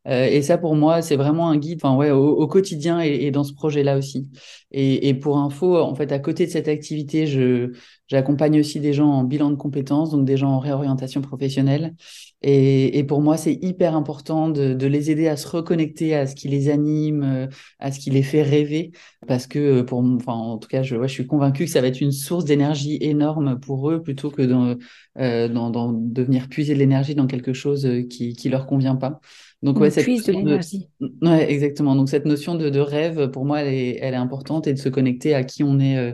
Euh, 0.06 0.26
et 0.26 0.42
ça, 0.42 0.58
pour 0.58 0.76
moi, 0.76 1.00
c'est 1.02 1.16
vraiment 1.16 1.48
un 1.48 1.56
guide 1.56 1.80
enfin, 1.82 1.96
ouais, 1.96 2.10
au, 2.10 2.46
quotidien 2.46 3.00
et, 3.00 3.30
dans 3.30 3.44
ce 3.44 3.54
projet-là 3.54 3.96
aussi. 3.96 4.30
Et, 4.70 5.14
pour 5.14 5.38
info, 5.38 5.76
en 5.78 5.94
fait, 5.94 6.12
à 6.12 6.18
côté 6.18 6.46
de 6.46 6.50
cette 6.50 6.68
activité, 6.68 7.26
je, 7.26 7.72
j'accompagne 8.08 8.58
aussi 8.60 8.80
des 8.80 8.92
gens 8.92 9.08
en 9.08 9.24
bilan 9.24 9.50
de 9.50 9.56
compétences, 9.56 10.10
donc 10.10 10.24
des 10.26 10.36
gens 10.36 10.50
en 10.50 10.58
réorientation 10.58 11.22
professionnelle. 11.22 11.94
Et, 12.42 13.02
pour 13.04 13.22
moi, 13.22 13.36
c'est 13.38 13.54
hyper 13.62 13.96
important 13.96 14.50
de, 14.50 14.74
de, 14.74 14.86
les 14.86 15.10
aider 15.10 15.28
à 15.28 15.36
se 15.36 15.48
reconnecter 15.48 16.14
à 16.14 16.26
ce 16.26 16.34
qui 16.34 16.48
les 16.48 16.68
anime, 16.68 17.22
euh, 17.22 17.46
à 17.78 17.90
ce 17.90 17.98
qui 17.98 18.10
les 18.10 18.22
fait 18.22 18.42
rêver. 18.42 18.92
Parce 19.26 19.46
que, 19.46 19.80
pour, 19.82 20.00
enfin, 20.00 20.34
en 20.34 20.58
tout 20.58 20.68
cas, 20.68 20.82
je, 20.82 20.96
ouais, 20.96 21.08
je 21.08 21.14
suis 21.14 21.26
convaincue 21.26 21.64
que 21.64 21.70
ça 21.70 21.80
va 21.80 21.86
être 21.86 22.02
une 22.02 22.12
source 22.12 22.44
d'énergie 22.44 22.98
énorme 23.00 23.58
pour 23.58 23.90
eux 23.90 24.02
plutôt 24.02 24.30
que 24.30 24.42
dans, 24.42 24.76
euh, 25.18 25.48
dans, 25.48 25.70
dans 25.70 25.92
de 25.92 26.22
venir 26.22 26.48
puiser 26.48 26.74
de 26.74 26.78
l'énergie 26.80 27.14
dans 27.14 27.26
quelque 27.26 27.54
chose 27.54 27.88
qui 28.10 28.36
ne 28.44 28.50
leur 28.50 28.66
convient 28.66 28.96
pas. 28.96 29.20
Donc, 29.64 29.80
ouais, 29.80 29.90
cette 29.90 30.06
de 30.06 30.32
l'énergie. 30.32 30.90
Ouais, 31.22 31.50
exactement. 31.50 31.96
Donc, 31.96 32.10
cette 32.10 32.26
notion 32.26 32.54
de, 32.54 32.68
de, 32.68 32.80
rêve, 32.80 33.30
pour 33.30 33.46
moi, 33.46 33.62
elle 33.62 33.72
est, 33.72 33.98
elle 34.02 34.12
est 34.12 34.18
importante 34.18 34.66
et 34.66 34.74
de 34.74 34.78
se 34.78 34.90
connecter 34.90 35.34
à 35.34 35.42
qui 35.42 35.64
on 35.64 35.80
est, 35.80 35.96
euh, 35.96 36.12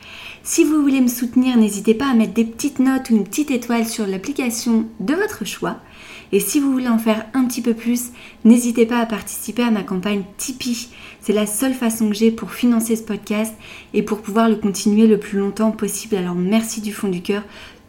Si 0.43 0.63
vous 0.63 0.83
voulez 0.83 1.01
me 1.01 1.09
soutenir, 1.09 1.57
n'hésitez 1.57 1.95
pas 1.95 2.11
à 2.11 2.15
mettre 2.15 2.35
des 2.35 2.45
petites 2.45 2.79
notes 2.79 3.11
ou 3.11 3.17
une 3.17 3.25
petite 3.25 3.51
étoile 3.51 3.87
sur 3.87 4.07
l'application 4.07 4.87
de 5.01 5.15
votre 5.15 5.45
choix. 5.45 5.79
Et 6.33 6.41
si 6.41 6.61
vous 6.61 6.71
voulez 6.71 6.89
en 6.89 6.99
faire 6.99 7.27
un 7.33 7.47
petit 7.47 7.63
peu 7.63 7.75
plus, 7.75 8.11
n'hésitez 8.45 8.87
pas 8.87 8.99
à 8.99 9.07
participer 9.07 9.63
à 9.63 9.71
ma 9.71 9.83
campagne 9.83 10.25
Tipeee. 10.37 10.89
C'est 11.21 11.33
la 11.33 11.47
seule 11.47 11.75
façon 11.75 12.11
que 12.11 12.15
j'ai 12.15 12.31
pour 12.31 12.53
financer 12.53 12.97
ce 12.97 13.03
podcast 13.03 13.55
et 13.95 14.03
pour 14.03 14.21
pouvoir 14.21 14.49
le 14.49 14.57
continuer 14.57 15.07
le 15.07 15.19
plus 15.19 15.39
longtemps 15.39 15.71
possible. 15.71 16.17
Alors 16.17 16.35
merci 16.35 16.81
du 16.81 16.93
fond 16.93 17.09
du 17.09 17.23
cœur 17.23 17.43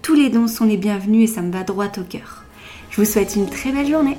tous 0.05 0.13
les 0.13 0.29
dons 0.29 0.47
sont 0.47 0.65
les 0.65 0.77
bienvenus 0.77 1.27
et 1.27 1.33
ça 1.33 1.41
me 1.41 1.51
va 1.51 1.63
droit 1.63 1.87
au 1.97 2.03
cœur. 2.03 2.44
Je 2.95 3.01
vous 3.01 3.11
souhaite 3.11 3.35
une 3.35 3.49
très 3.49 3.73
belle 3.73 3.89
journée. 3.89 4.17